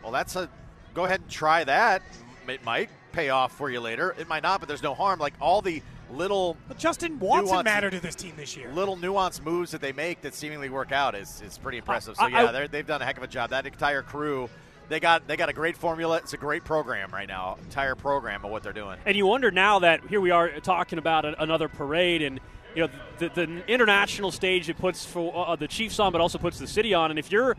[0.04, 0.50] well, that's a
[0.94, 2.02] go ahead and try that.
[2.48, 4.16] It might pay off for you later.
[4.18, 5.20] It might not, but there's no harm.
[5.20, 5.82] Like all the
[6.12, 8.70] little But Justin Watson Nuance- mattered to this team this year.
[8.74, 12.18] little nuanced moves that they make that seemingly work out is, is pretty impressive.
[12.18, 13.52] So I- yeah, I- they're, they've done a heck of a job.
[13.52, 14.50] That entire crew,
[14.90, 16.18] they got they got a great formula.
[16.18, 17.58] It's a great program right now.
[17.64, 18.98] Entire program of what they're doing.
[19.06, 22.42] And you wonder now that here we are talking about a, another parade, and
[22.76, 22.90] you know
[23.20, 26.68] the, the international stage it puts for uh, the Chiefs on, but also puts the
[26.68, 27.10] city on.
[27.10, 27.56] And if you're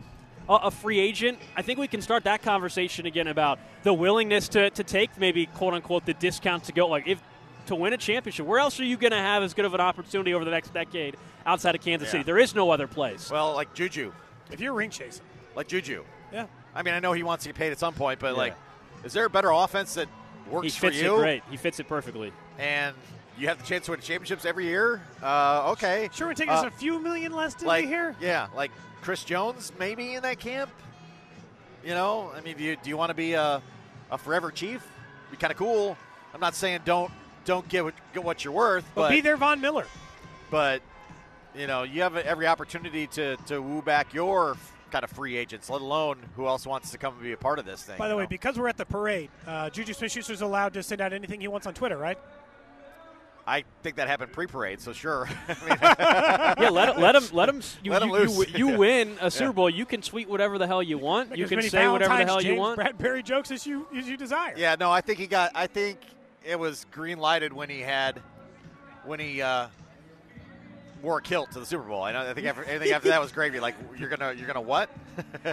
[0.49, 4.47] a, a free agent, I think we can start that conversation again about the willingness
[4.49, 7.21] to, to take maybe quote unquote the discount to go like if
[7.67, 8.45] to win a championship.
[8.45, 10.73] Where else are you going to have as good of an opportunity over the next
[10.73, 11.15] decade
[11.45, 12.11] outside of Kansas Yeah.
[12.11, 12.23] City?
[12.23, 13.29] There is no other place.
[13.31, 14.11] Well, like Juju,
[14.51, 15.23] If you're ring chasing,
[15.55, 16.03] like Juju.
[16.31, 16.47] yeah.
[16.75, 18.37] I mean, I know he wants to get paid at some point, but Yeah.
[18.37, 18.55] like,
[19.05, 20.07] is there a better offense that
[20.49, 21.15] works he for fits you?
[21.15, 21.43] it great.
[21.49, 22.33] He fits it perfectly.
[22.59, 22.93] And
[23.37, 25.01] you have the chance to win championships every year.
[25.21, 28.15] Uh, okay, Sure, would take us Uh, a few million less to like be here.
[28.21, 28.71] yeah, like
[29.01, 30.69] Chris Jones maybe in that camp.
[31.83, 33.61] You know, I mean, do you, do you want to be a,
[34.11, 34.85] a forever chief?
[35.31, 35.97] Be kind of cool.
[36.33, 37.11] I'm not saying don't
[37.45, 39.85] don't get what, get what you're worth, But but be there, Von Miller.
[40.49, 40.81] but
[41.55, 44.55] you know you have every opportunity to to woo back your
[44.91, 47.57] kind of free agents, let alone who else wants to come and be a part
[47.59, 47.97] of this thing.
[47.97, 48.29] By the way, know?
[48.29, 51.65] because we're at the parade, uh, Juju Smith-Schuster's allowed to send out anything he wants
[51.65, 52.17] on Twitter, right?
[53.45, 55.27] I think that happened pre-parade, so sure.
[55.49, 58.53] I mean, yeah, let, let him let him you, Let him you, you, loose.
[58.53, 59.51] you win a Super Yeah.
[59.51, 59.69] Bowl.
[59.69, 61.31] You can tweet whatever the hell you want.
[61.31, 62.79] Like you can many say whatever the hell James you want.
[62.79, 64.53] Bradberry jokes as you as you desire.
[64.55, 65.51] yeah, no, I think he got.
[65.55, 65.99] I think
[66.45, 68.21] it was green lighted when he had
[69.05, 69.67] when he uh,
[71.03, 72.01] wore a kilt to the Super Bowl.
[72.01, 72.27] I know.
[72.27, 73.59] I think after, anything after that was gravy.
[73.59, 74.89] Like you're gonna you're gonna what?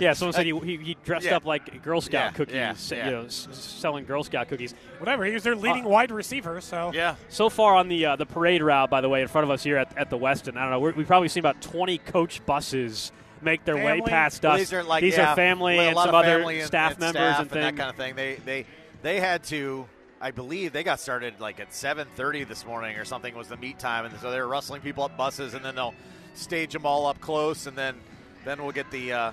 [0.01, 1.37] Yeah, someone said he, he, he dressed Yeah.
[1.37, 3.05] up like Girl Scout Yeah, cookies, yeah, yeah.
[3.05, 4.75] you know, s- selling Girl Scout cookies.
[4.99, 5.25] Whatever.
[5.27, 6.61] He was their leading Uh, wide receiver.
[6.63, 7.17] So yeah.
[7.29, 9.63] So far on the uh, the parade route, by the way, in front of us
[9.63, 12.45] here at, at the Westin, I don't know, we're, we've probably seen about 20 coach
[12.47, 14.11] buses make their way Family?
[14.11, 14.59] past Well, us.
[14.61, 17.15] these are like these yeah, are family and some other family and- staff and members
[17.23, 17.79] staff and that things.
[17.79, 18.15] kind of thing.
[18.15, 18.67] They they
[19.03, 19.87] they had to.
[20.21, 23.79] I believe they got started like at 7:30 this morning or something was the meet
[23.79, 25.95] time, and so they were rustling people up buses, and then they'll
[26.35, 27.95] stage them all up close, and then
[28.45, 29.33] then we'll get the uh,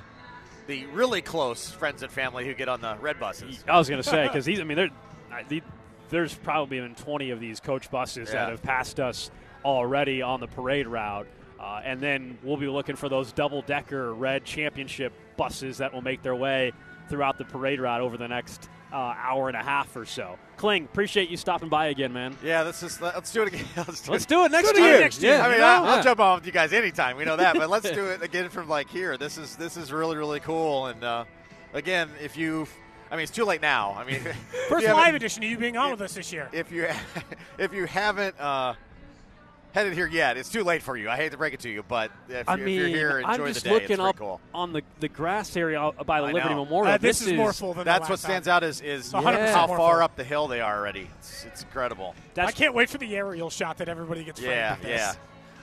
[0.68, 3.64] the really close friends and family who get on the red buses.
[3.68, 4.90] I was going to say because these, I mean, there,
[5.32, 5.62] I-
[6.10, 9.30] there's probably been 20 of these coach buses that have passed us
[9.66, 11.28] already on the parade route,
[11.60, 16.22] uh, and then we'll be looking for those double-decker red championship buses that will make
[16.22, 16.72] their way
[17.10, 20.38] throughout the parade route over the next uh, hour and a half or so.
[20.58, 22.36] Kling, appreciate you stopping by again, man.
[22.44, 23.66] Yeah, let's just let's do it again.
[23.76, 24.30] Let's do Let's it.
[24.30, 25.00] do it next do it year.
[25.00, 25.34] next year.
[25.34, 25.90] Yeah, I mean, you I'll, know?
[25.92, 27.18] I'll jump on with you guys anytime.
[27.18, 29.18] We know that, but let's do it again from like here.
[29.18, 30.88] This is this is really really cool.
[30.88, 31.26] And uh,
[31.74, 32.68] again, if you,
[33.12, 33.94] I mean, it's too late now.
[33.98, 34.22] I mean,
[34.70, 36.50] first live edition of you being on with us this year.
[36.52, 36.88] If you
[37.60, 38.74] if you haven't uh,
[39.78, 41.10] headed here yet, it's too late for you.
[41.10, 43.20] I hate to break it to you, but if, I you, mean, if you're here,
[43.20, 43.74] enjoy I'm just the day.
[43.76, 44.42] looking it's pretty up cool.
[44.54, 46.66] on the, the grass area by the I Liberty know.
[46.66, 46.94] Memorial.
[46.94, 48.56] Uh, this, is more full than the That's last what stands time.
[48.58, 51.08] out is is 100% how far up the hill they are already.
[51.20, 52.16] It's, it's incredible.
[52.34, 54.90] That's I can't wait for the aerial shot that everybody gets Yeah, with this.
[55.00, 55.14] yeah.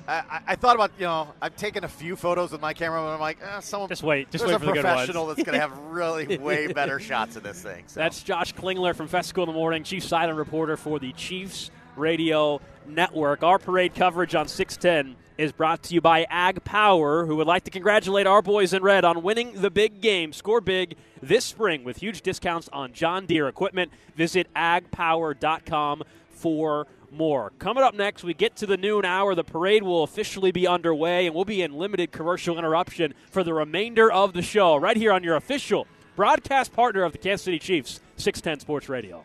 [0.07, 3.01] I, I- I thought about you know I've taken a few photos with my camera,
[3.01, 4.31] but I'm like, eh, someone Just wait.
[4.31, 4.97] Just there's wait a for the good ones.
[4.97, 7.85] professional that's going to have really way better shots of this thing.
[7.87, 8.01] So.
[8.01, 12.61] That's Josh Klingler from Fescoe in the Morning, Chief Silent Reporter for the Chiefs Radio
[12.87, 13.43] Network.
[13.43, 17.64] Our parade coverage on 610 is brought to you by Ag Power, who would like
[17.64, 20.32] to congratulate our boys in red on winning the big game.
[20.32, 23.91] Score big this spring with huge discounts on John Deere equipment.
[24.16, 27.51] Visit agpower.com for more.
[27.59, 29.35] Coming up next, we get to the noon hour.
[29.35, 33.55] The parade will officially be underway, and we'll be in limited commercial interruption for the
[33.55, 37.59] remainder of the show right here on your official broadcast partner of the Kansas City
[37.59, 39.24] Chiefs, 610 Sports Radio.